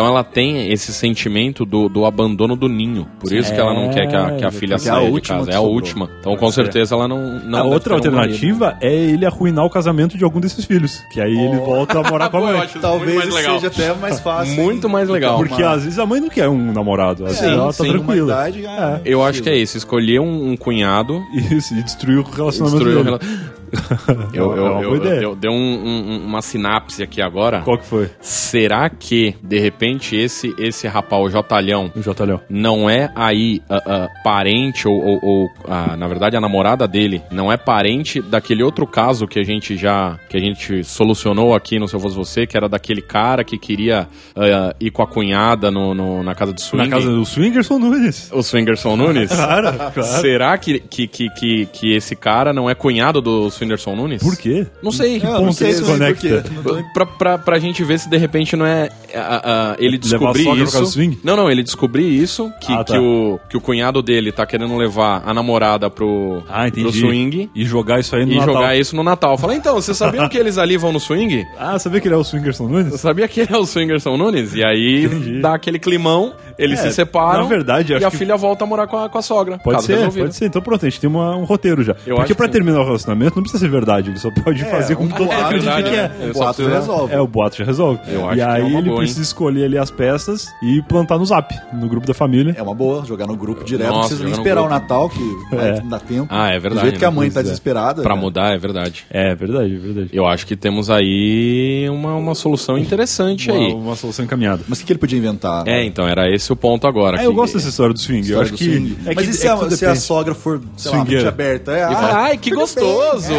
ela 0.05 0.25
tem 0.25 0.73
esse 0.73 0.93
sentimento 0.93 1.65
do, 1.65 1.89
do 1.89 2.05
abandono 2.05 2.57
do 2.57 2.69
ninho. 2.69 3.07
Por 3.21 3.33
isso 3.33 3.53
que 3.53 3.61
ela 3.61 3.75
não 3.75 3.91
quer 3.91 4.07
que 4.09 4.17
a, 4.17 4.33
que 4.33 4.45
a 4.45 4.51
filha 4.51 4.77
porque 4.77 4.89
é 4.89 4.93
a 4.93 4.97
saia 4.97 5.13
de 5.13 5.21
casa. 5.21 5.51
É 5.51 5.55
a 5.55 5.61
última. 5.61 6.09
Então 6.21 6.37
com 6.37 6.51
certeza 6.51 6.95
ela 6.95 7.07
não. 7.07 7.41
não 7.41 7.59
a 7.59 7.63
deve 7.63 7.75
outra 7.75 7.95
alternativa 7.95 8.77
é 8.81 8.93
ele 8.93 9.25
arruinar 9.25 9.65
o 9.65 9.71
casamento 9.71 10.17
de 10.17 10.25
algum 10.25 10.41
desses 10.41 10.65
filhos. 10.65 11.03
Que 11.13 11.21
aí 11.21 11.37
ele 11.37 11.57
volta 11.59 11.99
a 12.01 12.11
morar 12.11 12.29
com 12.31 12.39
a 12.39 12.41
mãe. 12.41 12.69
Talvez 12.81 13.15
muito 13.15 13.33
mais 13.33 13.35
legal. 13.35 13.55
seja 13.61 13.67
até 13.69 13.95
mais 13.95 14.21
fácil. 14.21 14.55
Muito 14.55 14.89
mais 14.89 15.09
legal. 15.09 15.39
Porque 15.39 15.63
às 15.63 15.85
vezes 15.85 15.99
a 15.99 16.07
mãe 16.07 16.21
não 16.21 16.29
quer 16.29 16.49
um 16.49 16.73
namorado. 16.73 17.25
Às 17.25 17.41
vezes 17.41 17.55
ela 17.55 17.67
tá 17.67 17.85
sim, 17.85 17.91
tranquila. 17.91 18.45
Ah, 18.45 19.01
Eu 19.05 19.23
acho 19.23 19.43
que 19.43 19.49
é 19.49 19.57
isso. 19.57 19.77
Escolher 19.77 20.21
um, 20.21 20.51
um 20.51 20.57
cunhado. 20.57 21.23
Isso, 21.51 21.75
e 21.75 21.83
destruir 21.83 22.19
o 22.19 22.23
relacionamento 22.23 22.85
Destruir 22.85 23.15
o 23.15 23.19
dele. 23.19 23.58
rela- 24.07 24.29
Eu, 24.33 24.55
É 24.55 24.59
eu, 24.59 24.95
eu, 24.95 25.05
eu- 25.23 25.37
dei 25.37 25.51
um- 25.51 25.55
um- 25.55 26.25
uma 26.27 26.43
sinapse 26.43 27.03
aqui 27.03 27.21
agora. 27.23 27.61
Qual 27.63 27.79
que 27.79 27.87
foi? 27.87 28.11
Será 28.21 28.89
que, 28.89 29.35
de 29.43 29.59
repente, 29.59 30.17
esse, 30.17 30.55
esse 30.59 30.87
rapaz, 30.87 31.23
o 31.23 31.31
Jotalhão, 31.31 31.91
O 31.95 32.03
Jotalhão. 32.03 32.41
não 32.49 32.89
é 32.89 33.11
aí 33.15 33.61
ah, 33.69 33.83
ah, 33.87 34.09
parente, 34.25 34.87
ou, 34.89 34.95
ou- 34.95 35.21
ou, 35.23 35.49
ah, 35.69 35.97
na 35.97 36.07
verdade 36.09 36.37
a 36.37 36.41
namorada 36.41 36.87
dele, 36.87 37.23
não 37.31 37.51
é 37.53 37.57
parente 37.57 38.21
daquele 38.21 38.63
outro 38.63 38.87
caso 38.87 39.27
que 39.27 39.39
a 39.39 39.45
gente 39.45 39.77
já, 39.77 40.19
que 40.29 40.37
a 40.37 40.41
gente 40.41 40.83
solucionou 40.85 41.55
aqui 41.55 41.79
no 41.79 41.89
Se 41.89 41.95
Eu 41.95 42.01
Fosse 42.01 42.17
Você, 42.17 42.47
que 42.47 42.57
era 42.57 42.69
daquele 42.69 43.03
cara 43.03 43.45
que 43.45 43.59
queria 43.59 44.09
ah, 44.37 44.75
ir 44.81 44.91
com 44.91 45.03
a 45.03 45.07
cunhada 45.07 45.71
no, 45.71 45.95
no- 45.95 46.23
na 46.23 46.35
casa 46.35 46.53
do 46.53 46.61
swing. 46.61 46.85
Na 46.85 46.91
casa 46.91 47.11
do 47.11 47.25
Swingerson 47.25 47.79
Nunes. 47.79 48.31
O 48.33 48.43
Swingerson 48.43 48.97
Nunes? 48.97 49.31
Claro, 49.49 49.73
claro. 49.95 50.03
Será 50.21 50.59
que, 50.59 50.79
que, 50.81 51.07
que, 51.07 51.31
que, 51.31 51.67
que 51.67 51.95
esse 51.95 52.15
cara 52.17 52.53
não 52.53 52.69
é 52.69 52.75
cunhado 52.75 53.21
do 53.21 53.51
Swingerson 53.59 53.97
Nunes? 53.97 54.23
Por 54.23 54.37
quê? 54.37 54.67
Não 54.83 54.93
sei. 54.93 55.19
Não 55.19 55.39
ponto 55.39 55.55
sei 55.55 55.73
se 55.73 55.85
também 55.85 56.15
por 56.15 56.21
quê. 56.21 56.43
Não 56.65 56.93
Pra, 56.93 57.07
pra, 57.07 57.39
pra 57.39 57.59
gente 57.59 57.83
ver 57.85 57.99
se 57.99 58.09
de 58.09 58.17
repente 58.17 58.57
não 58.57 58.65
é 58.65 58.89
ah, 59.19 59.43
ah, 59.45 59.77
ele 59.79 59.97
a 59.97 59.99
descobrir 59.99 60.63
isso. 60.63 60.87
swing? 60.87 61.19
Não, 61.23 61.37
não, 61.37 61.51
ele 61.51 61.63
descobrir 61.63 62.05
isso, 62.07 62.51
que, 62.61 62.73
Ah, 62.73 62.85
tá. 62.85 62.93
que, 62.95 62.99
o, 62.99 63.39
que 63.49 63.57
o 63.57 63.61
cunhado 63.61 64.03
dele 64.03 64.33
tá 64.33 64.45
querendo 64.47 64.77
levar 64.77 65.23
a 65.27 65.33
namorada 65.35 65.89
pro, 65.91 66.43
Ah, 66.49 66.71
pro 66.71 66.93
swing 66.93 67.51
E 67.55 67.65
jogar 67.65 68.01
isso 68.01 68.15
aí 68.17 68.25
no 68.25 68.33
e 68.33 68.37
Natal. 68.37 68.55
jogar 68.55 68.77
isso 68.77 68.97
no 68.97 69.03
Natal. 69.03 69.37
Fala, 69.39 69.55
então, 69.55 69.75
vocês 69.75 69.97
sabiam 69.97 70.29
que 70.29 70.37
eles 70.39 70.59
ali 70.59 70.77
vão 70.77 70.93
no 70.93 71.01
swing? 71.01 71.45
Ah, 71.59 71.79
sabia 71.79 72.01
que 72.01 72.09
ele 72.09 72.15
é 72.15 72.19
o 72.19 72.25
Swingerson 72.25 72.67
Você 72.67 72.73
Nunes? 72.73 73.01
sabia 73.01 73.29
que 73.29 73.41
ele 73.41 73.53
é 73.53 73.57
o 73.57 73.67
Swingerson 73.67 74.17
Nunes? 74.17 74.55
E 74.55 74.65
aí 74.65 75.05
Entendi. 75.05 75.41
dá 75.41 75.55
aquele 75.55 75.79
climão, 75.79 76.33
eles 76.59 76.79
É, 76.81 76.83
se 76.89 76.95
separam 76.95 77.43
na 77.43 77.49
verdade, 77.49 77.93
e 77.93 77.97
acho 77.97 78.07
a 78.07 78.11
que- 78.11 78.17
filha 78.17 78.37
volta 78.37 78.65
a 78.65 78.67
morar 78.67 78.87
com 78.87 78.97
a, 78.97 79.09
com 79.09 79.19
a 79.19 79.23
sogra. 79.23 79.59
Pode 79.59 79.83
ser, 79.85 79.97
resolvido. 79.97 80.23
pode 80.25 80.37
ser. 80.37 80.47
Então 80.47 80.63
pronto, 80.63 80.87
a 80.87 80.89
gente 80.89 81.01
tem 81.01 81.11
uma- 81.11 81.37
um 81.37 81.45
roteiro 81.45 81.83
já. 81.83 81.95
Eu 82.07 82.17
Porque 82.17 82.35
pra 82.35 82.47
que- 82.47 82.53
terminar 82.53 82.81
o 82.81 82.85
relacionamento 82.85 83.37
não 83.37 83.43
precisa 83.43 83.61
ser 83.65 83.71
verdade, 83.71 84.11
ele 84.11 84.19
só 84.19 84.31
pode 84.31 84.65
fazer 84.65 84.95
com 84.97 85.07
que 85.09 85.15
todo 85.15 85.27
mundo 85.31 85.45
acredite 85.45 85.83
que 85.83 85.91
né? 85.91 86.13
é. 86.19 86.23
Ele 86.23 86.31
O 86.31 86.35
boato 86.35 86.55
precisa- 86.55 86.79
resolve. 86.81 87.15
É, 87.15 87.21
o 87.21 87.27
boato 87.27 87.57
já 87.59 87.65
resolve. 87.65 88.01
Eu 88.09 88.25
acho 88.25 88.33
e 88.33 88.37
que 88.37 88.41
é 88.41 88.51
aí 88.51 88.63
uma 88.63 88.79
ele 88.79 88.89
boa, 88.89 89.01
precisa 89.09 89.23
escolher 89.23 89.65
ali 89.65 89.79
as 89.79 89.91
peças 89.91 90.49
e 90.63 90.83
plantar 90.83 91.19
no 91.19 91.25
zap, 91.27 91.55
no 91.73 91.89
grupo 91.89 92.07
da 92.07 92.15
família. 92.15 92.55
É 92.57 92.63
uma 92.63 92.75
boa, 92.75 93.05
jogar 93.05 93.27
no 93.27 93.37
grupo 93.37 93.65
direto. 93.65 93.89
Nossa, 93.89 93.99
não 94.01 94.07
precisa 94.09 94.25
nem 94.25 94.33
esperar 94.33 94.63
o. 94.63 94.69
Natal, 94.69 95.09
que 95.09 95.19
É. 95.57 95.81
não 95.81 95.89
dá 95.89 95.99
tempo. 95.99 96.27
Ah, 96.31 96.49
é 96.51 96.59
verdade, 96.59 96.75
Do 96.75 96.81
jeito 96.83 96.99
que 96.99 97.05
a 97.05 97.11
né? 97.11 97.17
mãe 97.17 97.31
tá 97.31 97.41
é. 97.41 97.43
desesperada. 97.43 98.03
Pra 98.03 98.15
né? 98.15 98.21
mudar, 98.21 98.55
é 98.55 98.59
verdade. 98.59 99.05
É 99.11 99.35
verdade, 99.35 99.75
é 99.75 99.79
verdade. 99.79 100.09
Eu 100.13 100.27
acho 100.27 100.47
que 100.47 100.55
temos 100.57 100.91
aí 100.91 101.87
uma, 101.91 102.15
uma 102.15 102.35
solução 102.35 102.77
interessante 102.79 103.51
Uma, 103.51 103.59
aí. 103.61 103.73
uma 103.73 103.97
solução 103.97 104.25
encaminhada. 104.25 104.63
Mas 104.69 104.79
o 104.79 104.81
que, 104.83 104.87
que 104.87 104.93
ele 104.93 104.99
podia 105.01 105.19
inventar? 105.19 105.67
É, 105.67 105.85
então, 105.85 106.07
era 106.07 106.29
esse 106.33 106.53
o 106.53 106.57
ponto 106.57 106.87
agora. 106.87 107.21
É, 107.21 107.27
eu 107.27 107.33
gosto 107.33 107.55
dessa 107.55 107.69
história 107.69 107.93
do 107.95 107.99
swing. 108.01 108.19
eu 108.19 108.23
História 108.23 108.43
acho 108.43 108.53
do 108.53 108.59
que. 108.59 108.65
swing. 108.65 108.97
É 109.07 109.15
Mas 109.15 109.25
que, 109.25 109.31
e 109.31 109.35
se, 109.35 109.47
é 109.47 109.51
a, 109.51 109.55
que 109.55 109.61
tudo 109.61 109.77
se 109.77 109.87
a 109.87 109.95
sogra 109.97 110.35
for, 110.35 110.61
sei 110.77 110.93
lá, 110.93 111.05
mente 111.05 111.27
aberta? 111.27 111.73
É, 111.73 111.79
E 111.81 111.83
ah, 111.83 111.93
fala, 111.97 112.23
ai, 112.25 112.39
que 112.39 112.51
gostoso! 112.51 113.33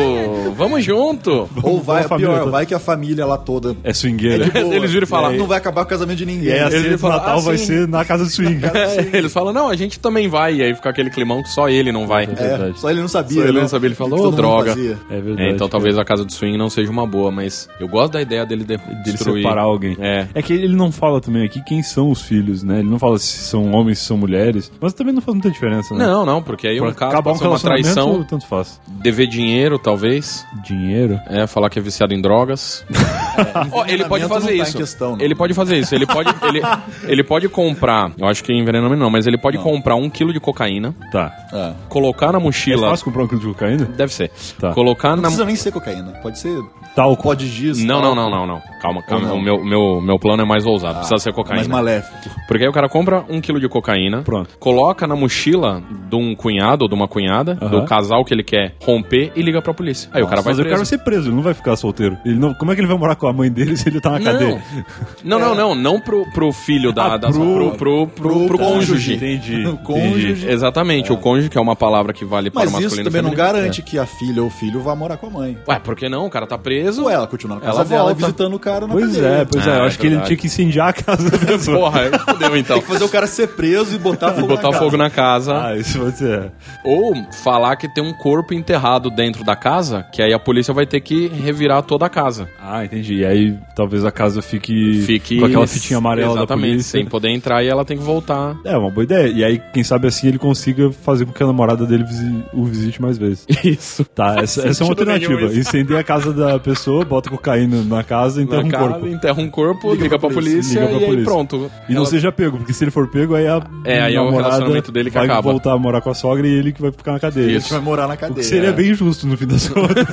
Vamos 0.56 0.84
junto! 0.84 1.50
Ou 1.64 1.82
vai, 1.82 2.04
família 2.04 2.34
pior, 2.34 2.50
vai 2.52 2.66
que 2.66 2.74
a 2.74 2.80
família 2.80 3.26
lá 3.26 3.38
toda 3.38 3.76
É 3.84 3.94
swingueira. 3.94 4.52
é. 4.54 4.60
Eles 4.76 4.92
viram 4.92 5.04
e 5.06 5.08
falam, 5.08 5.34
não 5.34 5.48
vai 5.50 5.58
acabar 5.58 5.82
o 5.82 5.86
casamento 5.86 6.18
de 6.20 6.25
ninguém. 6.25 6.48
E 6.50 6.51
aí 6.53 6.60
a 6.62 6.68
Ele 6.70 6.89
de 6.89 6.98
fala, 6.98 7.18
Natal 7.18 7.38
ah, 7.39 7.41
vai 7.41 7.58
sim. 7.58 7.65
ser 7.65 7.88
na 7.88 8.06
casa 8.06 8.24
do 8.24 8.29
swing. 8.29 8.60
É, 8.70 9.18
eles 9.18 9.34
falam, 9.34 9.51
não, 9.51 9.68
a 9.68 9.75
gente 9.75 10.00
também 10.00 10.27
vai. 10.29 10.56
E 10.56 10.63
aí 10.63 10.74
fica 10.74 10.89
aquele 10.89 11.10
climão 11.10 11.41
que 11.44 11.50
só 11.50 11.68
ele 11.70 11.91
não 11.91 12.08
vai. 12.08 12.24
É, 12.24 12.27
verdade. 12.27 12.79
só 12.79 12.89
ele 12.89 13.01
não 13.01 13.08
sabia. 13.08 13.41
Só 13.41 13.48
ele 13.48 13.53
né? 13.53 13.62
não 13.62 13.68
sabia, 13.68 13.88
ele 13.88 13.96
falou, 13.96 14.13
Que 14.13 14.20
"Ô, 14.20 14.32
todo 14.32 14.32
mundo 14.32 14.41
droga." 14.41 14.72
É 15.10 15.20
verdade. 15.20 15.50
É, 15.50 15.51
então 15.51 15.68
talvez 15.68 15.98
a 15.98 16.06
casa 16.06 16.24
do 16.24 16.32
swing 16.32 16.58
não 16.58 16.70
seja 16.70 16.89
uma 16.91 17.06
boa, 17.06 17.32
mas 17.32 17.68
eu 17.79 17.88
gosto 17.88 18.13
da 18.13 18.22
ideia 18.22 18.46
dele 18.46 18.63
de, 18.63 18.77
Dele 18.77 18.82
destruir. 19.03 19.41
separar 19.44 19.63
alguém. 19.63 19.98
É. 20.00 20.27
É 20.34 20.41
que 20.41 20.53
ele 20.53 20.75
não 20.75 20.91
fala 20.91 21.20
também 21.20 21.44
aqui 21.46 21.62
quem 21.63 21.82
são 21.84 22.10
os 22.12 22.22
filhos, 22.22 22.63
né? 22.63 22.79
Ele 22.79 22.89
não 22.89 23.00
fala 23.00 23.18
se 23.18 23.27
são 23.39 23.72
homens, 23.72 24.00
se 24.00 24.06
são 24.06 24.18
mulheres. 24.18 24.72
Mas 24.79 24.94
também 24.94 25.13
não 25.13 25.22
faz 25.22 25.34
muita 25.36 25.50
diferença, 25.50 25.94
né? 25.96 26.06
Não, 26.06 26.25
não, 26.25 26.41
porque 26.41 26.68
aí 26.68 26.77
Pra 26.77 26.89
um 26.89 26.94
caso 26.94 27.12
acabar 27.13 27.32
um 27.32 27.50
uma 27.50 27.60
traição, 27.60 28.24
tanto 28.24 28.46
faz. 28.46 28.79
dever 28.88 29.27
dinheiro, 29.27 29.79
talvez. 29.79 30.46
Dinheiro. 30.63 31.20
É, 31.27 31.48
falar 31.48 31.70
que 31.70 31.79
é 31.79 31.82
viciado 31.82 32.13
em 32.13 32.22
drogas. 32.22 32.86
Ó, 33.72 33.86
ele 33.86 34.06
pode 34.06 34.25
fazer 34.27 34.58
tá 34.58 34.63
isso. 34.63 34.77
questão, 34.77 35.18
ele 35.20 35.36
pode 35.39 35.53
fazer 35.53 35.77
isso. 35.77 35.96
Ele 35.96 36.05
pode, 36.05 36.29
ele, 36.48 36.62
ele 37.08 37.24
pode 37.24 37.48
comprar. 37.48 38.12
Eu 38.17 38.27
acho 38.27 38.43
que 38.43 38.51
envenenamento 38.53 39.00
não, 39.01 39.10
mas 39.10 39.25
ele 39.25 39.38
pode 39.38 39.58
comprar 39.58 39.96
um 39.96 40.10
quilo 40.10 40.34
de 40.34 40.39
cocaína, 40.39 40.93
Tá. 41.12 41.31
É. 41.53 41.72
colocar 41.88 42.31
na 42.34 42.39
É 42.39 42.41
mochila. 42.41 42.89
fácil 42.89 43.05
comprar 43.05 43.24
um 43.24 43.27
quilo 43.27 43.39
de 43.41 43.48
cocaína? 43.48 43.86
Deve 43.86 44.13
ser. 44.13 44.29
Tá. 44.60 44.74
Colocar 44.74 45.10
Não 45.12 45.15
na. 45.17 45.22
precisa 45.24 45.46
nem 45.46 45.55
ser 45.55 45.72
cocaína. 45.72 46.12
Pode 46.22 46.38
ser 46.39 46.62
Talco. 46.93 47.24
pó 47.24 47.34
de 47.34 47.48
giz. 47.48 47.84
Não, 47.84 48.01
não, 48.01 48.13
não, 48.13 48.29
não, 48.29 48.46
não. 48.46 48.62
Calma, 48.81 49.01
calma. 49.03 49.27
Não? 49.29 49.38
O 49.38 49.41
meu, 49.41 49.63
meu, 49.63 50.01
meu 50.01 50.19
plano 50.19 50.41
é 50.43 50.46
mais 50.46 50.65
ousado. 50.65 50.96
Precisa 51.00 51.17
ser 51.19 51.34
cocaína. 51.34 51.55
Mais 51.58 51.67
maléfico. 51.67 52.29
Porque 52.48 52.63
aí 52.63 52.69
o 52.69 52.74
cara 52.74 52.89
compra 52.89 53.24
um 53.29 53.39
quilo 53.39 53.60
de 53.60 53.69
cocaína, 53.69 54.22
Pronto. 54.24 54.58
coloca 54.60 55.08
na 55.08 55.15
mochila 55.15 55.81
de 56.10 56.15
um 56.15 56.36
cunhado 56.36 56.84
ou 56.84 56.89
de 56.89 56.96
uma 56.96 57.08
cunhada, 57.08 57.58
Aham. 57.62 57.69
do 57.72 57.86
casal 57.86 58.25
que 58.25 58.34
ele 58.34 58.43
quer 58.43 58.75
romper 58.84 59.31
e 59.36 59.41
liga 59.41 59.62
pra 59.62 59.74
polícia. 59.74 60.10
Aí 60.13 60.22
o 60.22 60.27
cara 60.27 60.41
vai 60.41 60.51
Mas 60.53 60.60
o 60.60 60.63
cara 60.63 60.75
vai 60.77 60.86
ser 60.86 60.98
preso, 61.00 61.29
ele 61.29 61.36
não 61.36 61.43
vai 61.43 61.53
ficar 61.53 61.75
solteiro. 61.75 62.17
Ele 62.25 62.36
não, 62.39 62.53
como 62.53 62.72
é 62.72 62.75
que 62.75 62.81
ele 62.81 62.88
vai 62.88 62.98
morar 62.98 63.15
com 63.15 63.27
a 63.27 63.34
mãe 63.34 63.50
dele 63.51 63.77
se 63.77 63.88
ele 63.88 64.01
tá 64.01 64.10
na 64.12 64.19
cadeia? 64.19 64.62
Não, 65.30 65.40
não, 65.40 65.56
não, 65.56 65.76
não 65.76 66.00
pro, 66.00 66.26
pro 66.32 66.52
filho 66.52 66.92
da, 66.92 67.14
Ah, 67.14 67.18
da 67.18 67.30
pro- 67.30 67.40
pro, 67.40 67.72
pro, 67.78 68.08
pro, 68.08 68.48
pro 68.48 68.58
cônjuge. 68.58 69.16
Entendi. 69.16 69.66
O 69.70 69.78
cônjuge. 69.78 70.32
entendi. 70.32 70.50
Exatamente, 70.50 71.12
o 71.14 71.18
cônjuge, 71.18 71.50
que 71.50 71.58
é 71.58 71.62
uma 71.62 71.76
palavra 71.76 72.12
que 72.14 72.26
vale 72.26 72.50
para 72.50 72.62
Mas 72.66 72.70
o 72.70 72.74
masculino 72.74 72.92
isso 73.02 73.02
e 73.02 73.04
também 73.04 73.22
não 73.22 73.36
garante 73.36 73.82
que 73.82 73.98
a 74.00 74.06
filha 74.06 74.42
ou 74.42 74.48
o 74.48 74.52
filho 74.52 74.80
vá 74.82 74.96
morar 74.96 75.18
com 75.18 75.28
a 75.28 75.30
mãe. 75.30 75.58
Ué, 75.68 75.80
por 75.80 75.96
que 75.96 76.10
não? 76.10 76.26
O 76.26 76.30
cara 76.30 76.48
tá 76.48 76.58
preso. 76.58 77.04
Ou 77.04 77.10
ela 77.10 77.28
continua 77.28 77.56
na 77.56 77.62
casa 77.62 77.78
Ela 77.80 77.86
dela 77.86 78.04
volta. 78.06 78.16
visitando 78.26 78.54
o 78.56 78.60
cara 78.60 78.88
na 78.88 78.94
Pois 78.94 79.16
é, 79.18 79.46
pois 79.46 79.66
é. 79.68 79.70
Eu 79.78 79.84
é 79.84 79.88
acho 79.88 80.00
que 80.00 80.08
ele 80.08 80.20
tinha 80.22 80.38
que 80.38 80.48
incendiar 80.48 80.90
a 80.90 80.94
casa 80.94 81.30
da 81.30 81.38
pessoa. 81.46 81.78
Porra, 81.92 82.20
fodeu 82.26 82.58
então. 82.58 82.78
Tem 82.78 82.86
que 82.86 82.92
fazer 82.92 83.04
o 83.04 83.10
cara 83.10 83.28
ser 83.28 83.48
preso 83.50 83.96
e 83.96 84.00
botar 84.00 84.32
fogo 84.34 84.48
Botar 84.48 84.72
na 84.72 84.78
fogo 84.78 84.92
casa. 84.92 84.98
na 84.98 85.10
casa. 85.10 85.62
Ah, 85.68 85.76
isso 85.78 86.00
pode 86.00 86.18
ser. 86.18 86.52
Ou 86.84 87.14
falar 87.44 87.76
que 87.76 87.88
tem 87.94 88.04
um 88.04 88.14
corpo 88.14 88.54
enterrado 88.54 89.10
dentro 89.12 89.44
da 89.44 89.56
casa, 89.56 90.04
que 90.12 90.22
aí 90.22 90.34
a 90.34 90.40
polícia 90.40 90.74
vai 90.74 90.86
ter 90.86 91.02
que 91.02 91.28
revirar 91.28 91.84
toda 91.84 92.06
a 92.06 92.10
casa. 92.10 92.48
Ah, 92.62 92.84
entendi. 92.84 93.16
E 93.20 93.26
aí 93.26 93.58
talvez 93.76 94.04
a 94.06 94.12
casa 94.12 94.42
fique, 94.42 95.02
Fique 95.06 95.19
com 95.20 95.46
aquela 95.46 95.68
fitinha 95.68 95.98
amarela 95.98 96.34
da 96.34 96.40
Exatamente, 96.42 96.70
polícia. 96.72 96.92
sem 96.92 97.06
poder 97.06 97.30
entrar 97.30 97.64
e 97.64 97.68
ela 97.68 97.84
tem 97.86 97.98
que 97.98 98.04
voltar. 98.04 98.58
É, 98.66 98.78
uma 98.78 98.90
boa 98.90 99.04
ideia. 99.04 99.28
E 99.28 99.44
aí, 99.44 99.62
quem 99.74 99.84
sabe 99.84 100.08
assim, 100.08 100.28
ele 100.28 100.38
consiga 100.38 100.92
fazer 100.92 101.26
com 101.26 101.32
que 101.32 101.44
a 101.44 101.48
namorada 101.48 101.86
dele 101.86 102.04
visi- 102.04 102.44
o 102.54 102.64
visite 102.66 103.02
mais 103.02 103.18
vezes. 103.18 103.46
Isso. 103.64 104.04
Tá, 104.06 104.36
essa, 104.42 104.68
essa 104.68 104.84
é 104.84 104.86
uma 104.86 104.92
alternativa. 104.92 105.42
isso. 105.44 105.60
Incender 105.60 105.98
a 105.98 106.04
casa 106.04 106.34
da 106.34 106.60
pessoa, 106.60 107.04
bota 107.06 107.30
cocaína 107.30 107.84
na 107.84 108.04
casa 108.04 108.42
e 108.42 108.44
enterra 108.44 108.62
Na 108.62 108.68
um 108.68 108.72
casa, 108.72 108.90
corpo. 108.90 109.08
enterra 109.08 109.42
um 109.42 109.50
corpo, 109.50 109.92
liga, 109.92 110.04
Liga 110.04 110.20
pra 110.20 110.28
pra 110.30 110.36
polícia, 110.36 110.80
Liga 110.80 110.88
pra 110.92 110.98
e 110.98 111.00
aí 111.04 111.06
polícia. 111.10 111.26
pronto. 111.32 111.72
E 111.88 111.92
não 111.94 112.02
Ela- 112.02 112.10
seja 112.10 112.32
pego, 112.32 112.58
porque 112.58 112.74
se 112.74 112.84
ele 112.84 112.92
for 112.92 113.08
pego, 113.08 113.36
aí 113.36 113.48
a 113.48 113.62
É, 113.86 114.02
aí 114.02 114.16
é 114.16 114.22
o 114.22 114.26
namorada 114.26 114.50
relacionamento 114.54 114.92
dele 114.92 115.10
que 115.10 115.16
vai 115.18 115.26
acaba. 115.26 115.42
voltar 115.42 115.74
a 115.74 115.78
morar 115.78 116.02
com 116.02 116.10
a 116.10 116.14
sogra 116.14 116.48
e 116.48 116.52
ele 116.52 116.72
que 116.72 116.82
vai 116.82 116.92
ficar 116.92 117.14
na 117.14 117.20
cadeia. 117.20 117.58
A 117.58 117.60
gente 117.60 117.72
vai 117.72 117.82
morar 117.82 118.08
na 118.08 118.14
O 118.14 118.18
cadeia. 118.18 118.36
que 118.40 118.44
seria 118.44 118.72
bem 118.72 118.94
justo 118.94 119.28
no 119.28 119.36
fim 119.38 119.48
das 119.48 119.68
contas. 119.70 120.06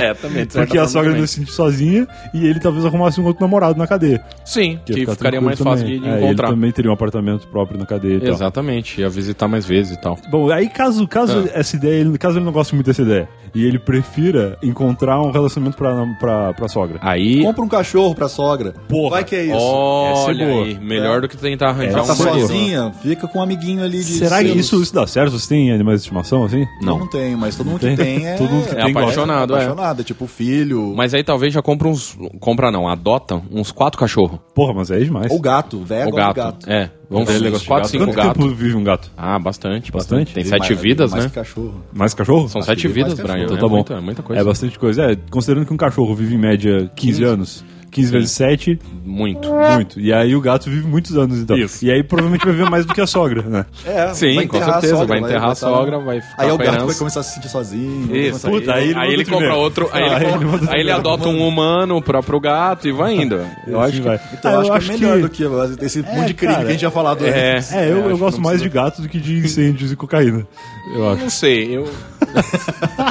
É, 0.00 0.14
também. 0.14 0.46
porque 0.46 0.78
a 0.78 0.86
sogra 0.88 1.12
não 1.14 1.26
se 1.26 1.34
sente 1.40 1.52
sozinha 1.52 2.06
e 2.34 2.46
ele 2.46 2.60
talvez 2.60 2.84
arrumasse 2.84 3.20
um 3.20 3.24
outro 3.24 3.42
namorado 3.44 3.78
na 3.78 3.86
cadeia. 3.90 4.24
Sim, 4.44 4.78
que 4.86 4.94
ficar 4.94 5.12
ficaria 5.14 5.40
mais 5.40 5.58
fácil 5.58 5.84
também. 5.84 6.00
de 6.00 6.08
É, 6.08 6.16
encontrar. 6.18 6.48
Ele 6.48 6.54
também 6.56 6.72
teria 6.72 6.90
um 6.90 6.94
apartamento 6.94 7.46
próprio 7.48 7.78
na 7.78 7.84
cadeia 7.86 8.16
e 8.16 8.20
tal. 8.20 8.30
Exatamente, 8.30 9.00
ia 9.00 9.08
visitar 9.10 9.46
mais 9.48 9.66
vezes 9.66 9.96
e 9.96 10.00
tal. 10.00 10.16
Bom, 10.30 10.50
aí 10.50 10.68
caso, 10.68 11.06
caso 11.06 11.44
Ah. 11.46 11.50
essa 11.58 11.76
ideia, 11.76 12.00
ele- 12.00 12.16
caso 12.18 12.38
ele 12.38 12.44
não 12.44 12.52
goste 12.52 12.74
muito 12.74 12.86
dessa 12.86 13.02
ideia, 13.02 13.28
e 13.54 13.64
ele 13.64 13.78
prefira 13.78 14.56
encontrar 14.62 15.20
um 15.20 15.30
relacionamento 15.30 15.76
pra, 15.76 16.06
pra, 16.18 16.54
pra 16.54 16.68
sogra. 16.68 16.98
Aí, 17.02 17.42
Compra 17.42 17.62
um 17.64 17.68
cachorro 17.68 18.14
pra 18.14 18.28
sogra. 18.28 18.74
Porra. 18.88 19.10
Vai 19.10 19.24
que 19.24 19.34
é 19.36 19.44
isso. 19.44 19.56
olha 19.58 20.44
é 20.44 20.62
aí, 20.62 20.78
melhor 20.78 21.20
do 21.20 21.28
que 21.28 21.36
tentar 21.36 21.68
arranjar 21.70 21.98
Ela 21.98 22.02
um 22.02 22.06
tá 22.06 22.12
é 22.12 22.16
sozinha, 22.16 22.92
fica 23.02 23.26
com 23.28 23.38
um 23.38 23.42
amiguinho 23.42 23.82
ali 23.84 23.98
de 23.98 24.04
Será 24.04 24.42
que 24.42 24.48
isso, 24.50 24.80
isso 24.82 24.94
dá 24.94 25.06
certo? 25.06 25.32
Você 25.38 25.48
tem 25.48 25.72
animais 25.72 26.00
de 26.00 26.02
estimação 26.06 26.44
assim? 26.44 26.64
Não, 26.82 26.98
não 27.00 27.06
tem, 27.08 27.34
mas 27.36 27.56
todo 27.56 27.66
mundo 27.68 27.80
Tem? 27.80 27.96
que 27.96 28.02
tem 28.02 28.26
é... 28.26 28.36
Todo 28.36 28.50
mundo 28.50 28.64
que 28.68 28.72
É 28.74 28.84
tem 28.84 28.92
gosta. 28.92 29.00
apaixonado, 29.00 29.54
é. 29.54 29.56
apaixonado, 29.56 30.00
é 30.00 30.04
tipo 30.04 30.26
filho. 30.26 30.92
Mas 30.96 31.12
aí 31.14 31.22
talvez 31.24 31.52
já 31.52 31.60
compra 31.62 31.88
uns. 31.88 32.16
Compra 32.38 32.70
não, 32.70 32.88
adota 32.88 33.40
uns 33.50 33.72
quatro 33.80 33.98
cachorros. 33.98 34.38
Porra, 34.54 34.74
mas 34.74 34.90
aí 34.90 35.00
é 35.00 35.04
demais. 35.04 35.32
Ou 35.32 35.40
gato, 35.40 35.82
velho. 35.82 36.10
O 36.10 36.12
gato. 36.12 36.68
É, 36.68 36.90
vamos 37.08 37.26
ver, 37.32 37.40
Negócio 37.40 37.66
quatro, 37.66 37.84
gato. 37.84 37.90
cinco 37.92 38.04
Quanto 38.04 38.16
gatos. 38.16 38.32
tempo 38.44 38.54
vive 38.54 38.76
um 38.76 38.84
gato? 38.84 39.10
Ah, 39.16 39.38
bastante, 39.38 39.90
Bastante? 39.90 39.92
bastante. 39.92 40.34
Tem 40.34 40.44
Vive 40.44 40.54
sete 40.58 40.68
mais- 40.72 40.82
vidas, 40.82 41.10
mais 41.12 41.24
né? 41.24 41.30
que 41.30 41.34
cachorro. 41.34 41.82
Mais 41.90 42.12
cachorro? 42.12 42.46
São 42.50 42.58
Acho 42.60 42.66
sete 42.70 42.88
vidas, 42.88 43.14
mais 43.14 43.20
Brian. 43.20 43.44
Então 43.44 43.56
é 43.56 43.60
tá 43.60 43.66
bom. 43.66 43.74
Muita, 43.76 43.94
é 43.94 44.00
muita 44.02 44.22
coisa. 44.22 44.42
É 44.42 44.44
bastante 44.44 44.78
coisa. 44.78 45.02
É, 45.12 45.16
considerando 45.30 45.66
que 45.66 45.72
um 45.72 45.78
cachorro 45.78 46.14
vive 46.14 46.34
em 46.34 46.38
média 46.38 46.90
15 46.94 47.24
anos, 47.24 47.64
15 47.90 48.12
vezes 48.12 48.30
7, 48.32 48.78
Muito. 49.04 49.48
muito. 49.52 50.00
E 50.00 50.12
aí 50.12 50.34
o 50.36 50.40
gato 50.40 50.70
vive 50.70 50.86
muitos 50.86 51.16
anos, 51.16 51.38
então. 51.38 51.56
Isso. 51.56 51.84
E 51.84 51.90
aí 51.90 52.02
provavelmente 52.02 52.44
vai 52.44 52.54
viver 52.54 52.70
mais 52.70 52.86
do 52.86 52.94
que 52.94 53.00
a 53.00 53.06
sogra, 53.06 53.42
né? 53.42 53.66
É, 53.84 54.14
Sim, 54.14 54.46
com 54.46 54.58
certeza, 54.62 54.96
sogra, 54.96 55.06
vai 55.06 55.18
enterrar 55.18 55.50
a 55.50 55.54
sogra, 55.54 55.98
vai 55.98 56.20
ficar 56.20 56.42
Aí 56.42 56.50
o 56.50 56.58
gato 56.58 56.86
vai 56.86 56.94
começar 56.94 57.20
a 57.20 57.22
se 57.22 57.34
sentir 57.34 57.48
sozinho. 57.48 58.14
Isso, 58.16 58.48
Puta, 58.48 58.74
aí 58.74 58.90
ele 58.90 58.98
aí 58.98 59.12
ele 59.12 59.24
compra 59.24 59.54
outro, 59.54 59.88
aí, 59.92 60.02
Ah, 60.02 60.06
ele, 60.06 60.14
aí 60.14 60.32
compra- 60.32 60.56
ele 60.58 60.68
aí 60.70 60.80
ele 60.80 60.90
adota 60.90 61.28
um 61.28 61.46
humano 61.46 62.00
pra, 62.00 62.22
pro 62.22 62.38
gato 62.40 62.86
e 62.88 62.92
vai 62.92 63.14
indo. 63.14 63.40
Eu 63.66 63.80
acho 63.80 63.92
que 63.94 64.00
vai. 64.00 64.20
Então, 64.32 64.50
Ah, 64.50 64.64
eu 64.64 64.72
acho 64.72 64.86
que 64.86 64.94
é 64.94 64.98
melhor 64.98 65.20
do 65.20 65.28
que 65.28 65.44
esse 65.84 66.02
monte 66.02 66.26
de 66.28 66.34
crime 66.34 66.52
cara. 66.52 66.64
que 66.64 66.68
a 66.70 66.72
gente 66.72 66.80
já 66.82 66.90
falado 66.90 67.24
É. 67.26 67.56
antes. 67.56 67.72
É, 67.72 67.86
eu, 67.90 67.96
eu 67.96 67.98
acho 68.06 68.14
que 68.14 68.18
gosto 68.20 68.40
mais 68.40 68.62
de 68.62 68.68
gato 68.68 69.02
do 69.02 69.08
que 69.08 69.18
de 69.20 69.38
incêndios 69.38 69.90
e 69.92 69.96
cocaína. 69.96 70.46
Eu 70.94 71.10
acho. 71.10 71.22
não 71.22 71.30
sei, 71.30 71.76
eu 71.76 71.88